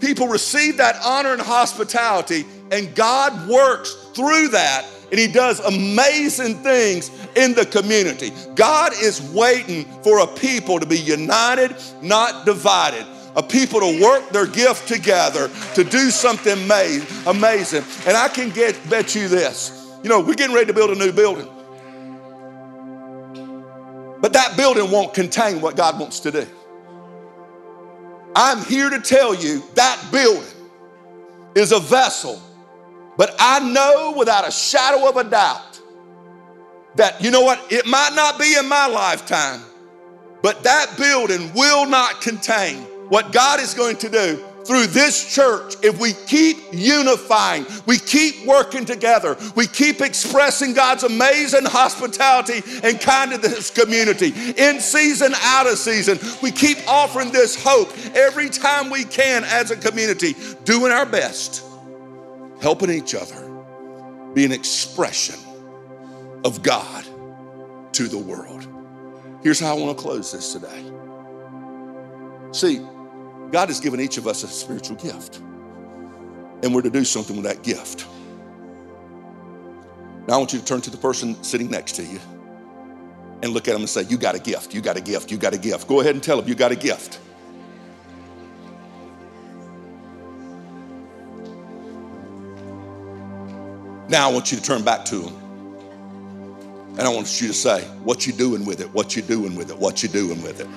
people 0.00 0.26
receive 0.26 0.78
that 0.78 0.96
honor 1.04 1.32
and 1.32 1.42
hospitality, 1.42 2.44
and 2.70 2.94
God 2.94 3.48
works 3.48 3.94
through 4.14 4.48
that 4.48 4.84
and 5.12 5.20
He 5.20 5.28
does 5.28 5.60
amazing 5.60 6.56
things 6.56 7.10
in 7.36 7.52
the 7.54 7.66
community. 7.66 8.32
God 8.54 8.92
is 8.94 9.20
waiting 9.30 9.84
for 10.02 10.20
a 10.20 10.26
people 10.26 10.80
to 10.80 10.86
be 10.86 10.98
united, 10.98 11.76
not 12.00 12.46
divided. 12.46 13.06
A 13.36 13.42
people 13.42 13.80
to 13.80 14.02
work 14.02 14.28
their 14.30 14.46
gift 14.46 14.88
together 14.88 15.50
to 15.74 15.84
do 15.84 16.10
something 16.10 16.52
amazing. 16.52 17.84
And 18.06 18.16
I 18.16 18.28
can 18.28 18.50
get 18.50 18.76
bet 18.90 19.14
you 19.14 19.28
this. 19.28 19.90
You 20.02 20.08
know, 20.08 20.20
we're 20.20 20.34
getting 20.34 20.54
ready 20.54 20.66
to 20.66 20.74
build 20.74 20.90
a 20.90 20.94
new 20.94 21.12
building. 21.12 21.48
But 24.20 24.32
that 24.34 24.56
building 24.56 24.90
won't 24.90 25.14
contain 25.14 25.60
what 25.60 25.76
God 25.76 25.98
wants 25.98 26.20
to 26.20 26.30
do. 26.30 26.46
I'm 28.34 28.64
here 28.64 28.88
to 28.88 29.00
tell 29.00 29.34
you 29.34 29.62
that 29.74 30.02
building 30.10 30.42
is 31.54 31.72
a 31.72 31.80
vessel. 31.80 32.40
But 33.22 33.36
I 33.38 33.60
know 33.60 34.14
without 34.18 34.48
a 34.48 34.50
shadow 34.50 35.08
of 35.08 35.16
a 35.16 35.22
doubt 35.22 35.80
that, 36.96 37.22
you 37.22 37.30
know 37.30 37.42
what, 37.42 37.64
it 37.70 37.86
might 37.86 38.10
not 38.16 38.36
be 38.36 38.56
in 38.58 38.68
my 38.68 38.88
lifetime, 38.88 39.60
but 40.42 40.64
that 40.64 40.96
building 40.98 41.54
will 41.54 41.86
not 41.86 42.20
contain 42.20 42.78
what 43.10 43.30
God 43.30 43.60
is 43.60 43.74
going 43.74 43.98
to 43.98 44.08
do 44.08 44.44
through 44.64 44.88
this 44.88 45.32
church, 45.32 45.74
if 45.84 46.00
we 46.00 46.14
keep 46.26 46.56
unifying, 46.72 47.64
we 47.86 47.98
keep 47.98 48.44
working 48.44 48.84
together, 48.84 49.36
we 49.54 49.68
keep 49.68 50.00
expressing 50.00 50.74
God's 50.74 51.04
amazing 51.04 51.66
hospitality 51.66 52.60
and 52.82 53.00
kindness 53.00 53.38
to 53.42 53.48
this 53.48 53.70
community, 53.70 54.32
in 54.56 54.80
season, 54.80 55.32
out 55.42 55.68
of 55.68 55.78
season, 55.78 56.18
we 56.42 56.50
keep 56.50 56.78
offering 56.88 57.30
this 57.30 57.62
hope 57.62 57.92
every 58.16 58.48
time 58.48 58.90
we 58.90 59.04
can 59.04 59.44
as 59.44 59.70
a 59.70 59.76
community, 59.76 60.34
doing 60.64 60.90
our 60.90 61.06
best, 61.06 61.62
helping 62.62 62.90
each 62.90 63.14
other, 63.14 63.50
be 64.34 64.44
an 64.44 64.52
expression 64.52 65.34
of 66.44 66.62
God 66.62 67.04
to 67.92 68.08
the 68.08 68.16
world. 68.16 68.66
Here's 69.42 69.58
how 69.58 69.76
I 69.76 69.78
want 69.78 69.98
to 69.98 70.02
close 70.02 70.30
this 70.32 70.52
today. 70.52 70.90
See, 72.52 72.78
God 73.50 73.68
has 73.68 73.80
given 73.80 74.00
each 74.00 74.16
of 74.16 74.28
us 74.28 74.44
a 74.44 74.48
spiritual 74.48 74.96
gift, 74.96 75.38
and 76.62 76.72
we're 76.72 76.82
to 76.82 76.90
do 76.90 77.04
something 77.04 77.36
with 77.36 77.44
that 77.44 77.64
gift. 77.64 78.06
Now, 80.28 80.34
I 80.34 80.36
want 80.36 80.52
you 80.52 80.60
to 80.60 80.64
turn 80.64 80.80
to 80.82 80.90
the 80.90 80.96
person 80.96 81.42
sitting 81.42 81.68
next 81.68 81.96
to 81.96 82.04
you 82.04 82.20
and 83.42 83.52
look 83.52 83.66
at 83.66 83.72
them 83.72 83.82
and 83.82 83.90
say, 83.90 84.02
You 84.02 84.16
got 84.16 84.36
a 84.36 84.38
gift, 84.38 84.72
you 84.72 84.80
got 84.80 84.96
a 84.96 85.00
gift, 85.00 85.32
you 85.32 85.36
got 85.36 85.52
a 85.52 85.58
gift. 85.58 85.88
Go 85.88 86.00
ahead 86.00 86.14
and 86.14 86.22
tell 86.22 86.36
them 86.40 86.48
you 86.48 86.54
got 86.54 86.70
a 86.70 86.76
gift. 86.76 87.18
Now 94.12 94.28
I 94.28 94.32
want 94.34 94.52
you 94.52 94.58
to 94.58 94.62
turn 94.62 94.84
back 94.84 95.06
to 95.06 95.20
them. 95.20 95.34
And 96.98 97.00
I 97.00 97.08
want 97.08 97.40
you 97.40 97.48
to 97.48 97.54
say, 97.54 97.80
what 98.04 98.26
you 98.26 98.34
doing 98.34 98.66
with 98.66 98.82
it? 98.82 98.92
What 98.92 99.16
you 99.16 99.22
doing 99.22 99.56
with 99.56 99.70
it? 99.70 99.78
What 99.78 100.02
you 100.02 100.10
doing 100.10 100.42
with 100.42 100.60
it? 100.60 100.68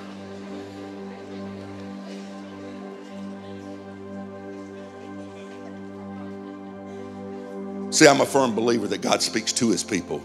See, 7.92 8.08
I'm 8.08 8.22
a 8.22 8.26
firm 8.26 8.54
believer 8.54 8.88
that 8.88 9.02
God 9.02 9.20
speaks 9.20 9.52
to 9.52 9.68
his 9.68 9.84
people 9.84 10.22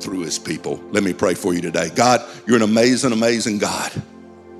through 0.00 0.22
his 0.22 0.36
people. 0.36 0.82
Let 0.90 1.04
me 1.04 1.12
pray 1.12 1.34
for 1.34 1.54
you 1.54 1.60
today. 1.60 1.90
God, 1.94 2.28
you're 2.44 2.56
an 2.56 2.62
amazing, 2.62 3.12
amazing 3.12 3.58
God. 3.58 3.92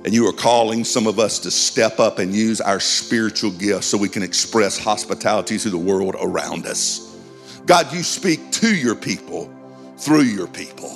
And 0.05 0.13
you 0.13 0.25
are 0.25 0.33
calling 0.33 0.85
some 0.85 1.05
of 1.05 1.19
us 1.19 1.37
to 1.39 1.51
step 1.51 1.99
up 1.99 2.17
and 2.17 2.33
use 2.33 2.61
our 2.61 2.79
spiritual 2.79 3.51
gifts 3.51 3.87
so 3.87 3.97
we 3.97 4.07
can 4.07 4.23
express 4.23 4.77
hospitality 4.77 5.57
to 5.57 5.69
the 5.69 5.77
world 5.77 6.15
around 6.17 6.65
us. 6.65 7.10
God, 7.65 7.93
you 7.93 8.03
speak 8.03 8.51
to 8.51 8.75
your 8.75 8.95
people 8.95 9.53
through 9.97 10.23
your 10.23 10.47
people. 10.47 10.89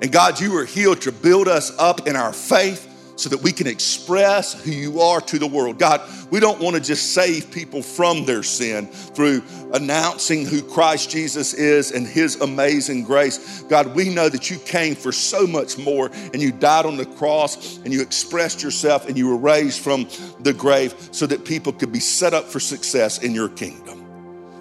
And 0.00 0.12
God, 0.12 0.40
you 0.40 0.56
are 0.58 0.64
here 0.64 0.94
to 0.94 1.12
build 1.12 1.48
us 1.48 1.76
up 1.78 2.06
in 2.06 2.14
our 2.14 2.32
faith 2.32 2.84
so 3.18 3.28
that 3.28 3.42
we 3.42 3.50
can 3.50 3.66
express 3.66 4.52
who 4.62 4.70
you 4.70 5.00
are 5.00 5.20
to 5.20 5.40
the 5.40 5.46
world. 5.46 5.76
God, 5.76 6.00
we 6.30 6.38
don't 6.38 6.60
want 6.60 6.76
to 6.76 6.80
just 6.80 7.14
save 7.14 7.50
people 7.50 7.82
from 7.82 8.24
their 8.24 8.44
sin 8.44 8.86
through 8.86 9.42
announcing 9.72 10.46
who 10.46 10.62
Christ 10.62 11.10
Jesus 11.10 11.52
is 11.52 11.90
and 11.90 12.06
his 12.06 12.40
amazing 12.40 13.02
grace. 13.02 13.62
God, 13.64 13.94
we 13.96 14.08
know 14.08 14.28
that 14.28 14.50
you 14.50 14.58
came 14.58 14.94
for 14.94 15.10
so 15.10 15.48
much 15.48 15.78
more 15.78 16.12
and 16.32 16.40
you 16.40 16.52
died 16.52 16.86
on 16.86 16.96
the 16.96 17.06
cross 17.06 17.78
and 17.78 17.92
you 17.92 18.02
expressed 18.02 18.62
yourself 18.62 19.08
and 19.08 19.18
you 19.18 19.26
were 19.26 19.36
raised 19.36 19.80
from 19.80 20.06
the 20.40 20.52
grave 20.52 20.94
so 21.10 21.26
that 21.26 21.44
people 21.44 21.72
could 21.72 21.90
be 21.90 22.00
set 22.00 22.34
up 22.34 22.44
for 22.44 22.60
success 22.60 23.18
in 23.18 23.34
your 23.34 23.48
kingdom. 23.48 23.97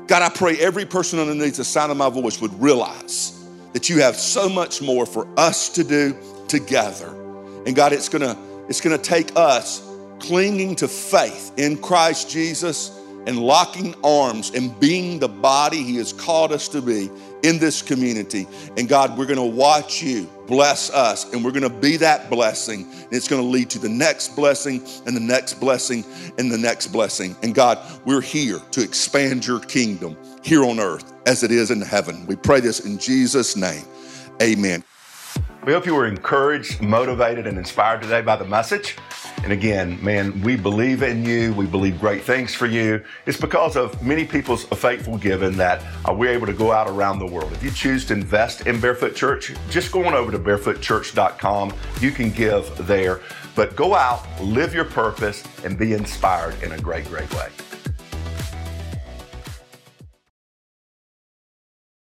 God, 0.07 0.21
I 0.21 0.29
pray 0.29 0.57
every 0.57 0.85
person 0.85 1.19
underneath 1.19 1.57
the 1.57 1.65
sound 1.65 1.91
of 1.91 1.97
my 1.97 2.09
voice 2.09 2.39
would 2.39 2.53
realize 2.61 3.45
that 3.73 3.89
you 3.89 4.01
have 4.01 4.15
so 4.15 4.47
much 4.47 4.81
more 4.81 5.05
for 5.05 5.27
us 5.37 5.67
to 5.69 5.83
do 5.83 6.15
together. 6.47 7.09
And 7.65 7.75
God, 7.75 7.91
it's 7.91 8.07
gonna 8.07 8.37
it's 8.69 8.79
to 8.81 8.97
take 8.97 9.31
us 9.35 9.83
clinging 10.19 10.75
to 10.77 10.87
faith 10.87 11.51
in 11.57 11.77
Christ 11.77 12.29
Jesus 12.29 12.97
and 13.27 13.37
locking 13.37 13.93
arms 14.03 14.51
and 14.51 14.77
being 14.79 15.19
the 15.19 15.27
body 15.27 15.83
He 15.83 15.97
has 15.97 16.13
called 16.13 16.53
us 16.53 16.69
to 16.69 16.81
be 16.81 17.09
in 17.43 17.59
this 17.59 17.81
community. 17.81 18.47
And 18.77 18.87
God, 18.87 19.17
we're 19.17 19.25
going 19.25 19.37
to 19.37 19.57
watch 19.57 20.01
you 20.01 20.29
bless 20.47 20.89
us 20.89 21.31
and 21.33 21.43
we're 21.43 21.51
going 21.51 21.63
to 21.63 21.69
be 21.69 21.97
that 21.97 22.29
blessing. 22.29 22.83
And 22.83 23.13
it's 23.13 23.27
going 23.27 23.41
to 23.41 23.47
lead 23.47 23.69
to 23.71 23.79
the 23.79 23.89
next 23.89 24.35
blessing 24.35 24.81
and 25.05 25.15
the 25.15 25.21
next 25.21 25.55
blessing 25.55 26.05
and 26.37 26.51
the 26.51 26.57
next 26.57 26.87
blessing. 26.87 27.35
And 27.43 27.53
God, 27.53 27.79
we're 28.05 28.21
here 28.21 28.59
to 28.71 28.83
expand 28.83 29.45
your 29.45 29.59
kingdom 29.59 30.17
here 30.43 30.63
on 30.63 30.79
earth 30.79 31.13
as 31.25 31.43
it 31.43 31.51
is 31.51 31.71
in 31.71 31.81
heaven. 31.81 32.25
We 32.25 32.35
pray 32.35 32.61
this 32.61 32.85
in 32.85 32.97
Jesus' 32.97 33.55
name. 33.55 33.83
Amen. 34.41 34.83
We 35.65 35.73
hope 35.73 35.85
you 35.85 35.95
were 35.95 36.07
encouraged, 36.07 36.81
motivated, 36.81 37.45
and 37.45 37.57
inspired 37.57 38.01
today 38.01 38.21
by 38.21 38.37
the 38.37 38.45
message. 38.45 38.95
And 39.43 39.53
again, 39.53 40.03
man, 40.03 40.41
we 40.41 40.55
believe 40.55 41.03
in 41.03 41.23
you. 41.23 41.53
We 41.53 41.65
believe 41.65 41.99
great 41.99 42.23
things 42.23 42.53
for 42.53 42.65
you. 42.65 43.03
It's 43.25 43.39
because 43.39 43.75
of 43.75 44.01
many 44.03 44.25
people's 44.25 44.65
faithful 44.65 45.17
giving 45.17 45.55
that 45.57 45.83
uh, 46.07 46.13
we're 46.13 46.31
able 46.31 46.47
to 46.47 46.53
go 46.53 46.71
out 46.71 46.87
around 46.87 47.19
the 47.19 47.27
world. 47.27 47.51
If 47.53 47.63
you 47.63 47.71
choose 47.71 48.05
to 48.05 48.13
invest 48.13 48.67
in 48.67 48.79
Barefoot 48.79 49.15
Church, 49.15 49.53
just 49.69 49.91
go 49.91 50.05
on 50.05 50.13
over 50.13 50.31
to 50.31 50.39
barefootchurch.com. 50.39 51.73
You 52.01 52.11
can 52.11 52.31
give 52.31 52.87
there. 52.87 53.21
But 53.55 53.75
go 53.75 53.95
out, 53.95 54.25
live 54.41 54.73
your 54.73 54.85
purpose, 54.85 55.43
and 55.63 55.77
be 55.77 55.93
inspired 55.93 56.61
in 56.61 56.73
a 56.73 56.79
great, 56.79 57.05
great 57.05 57.33
way. 57.33 57.49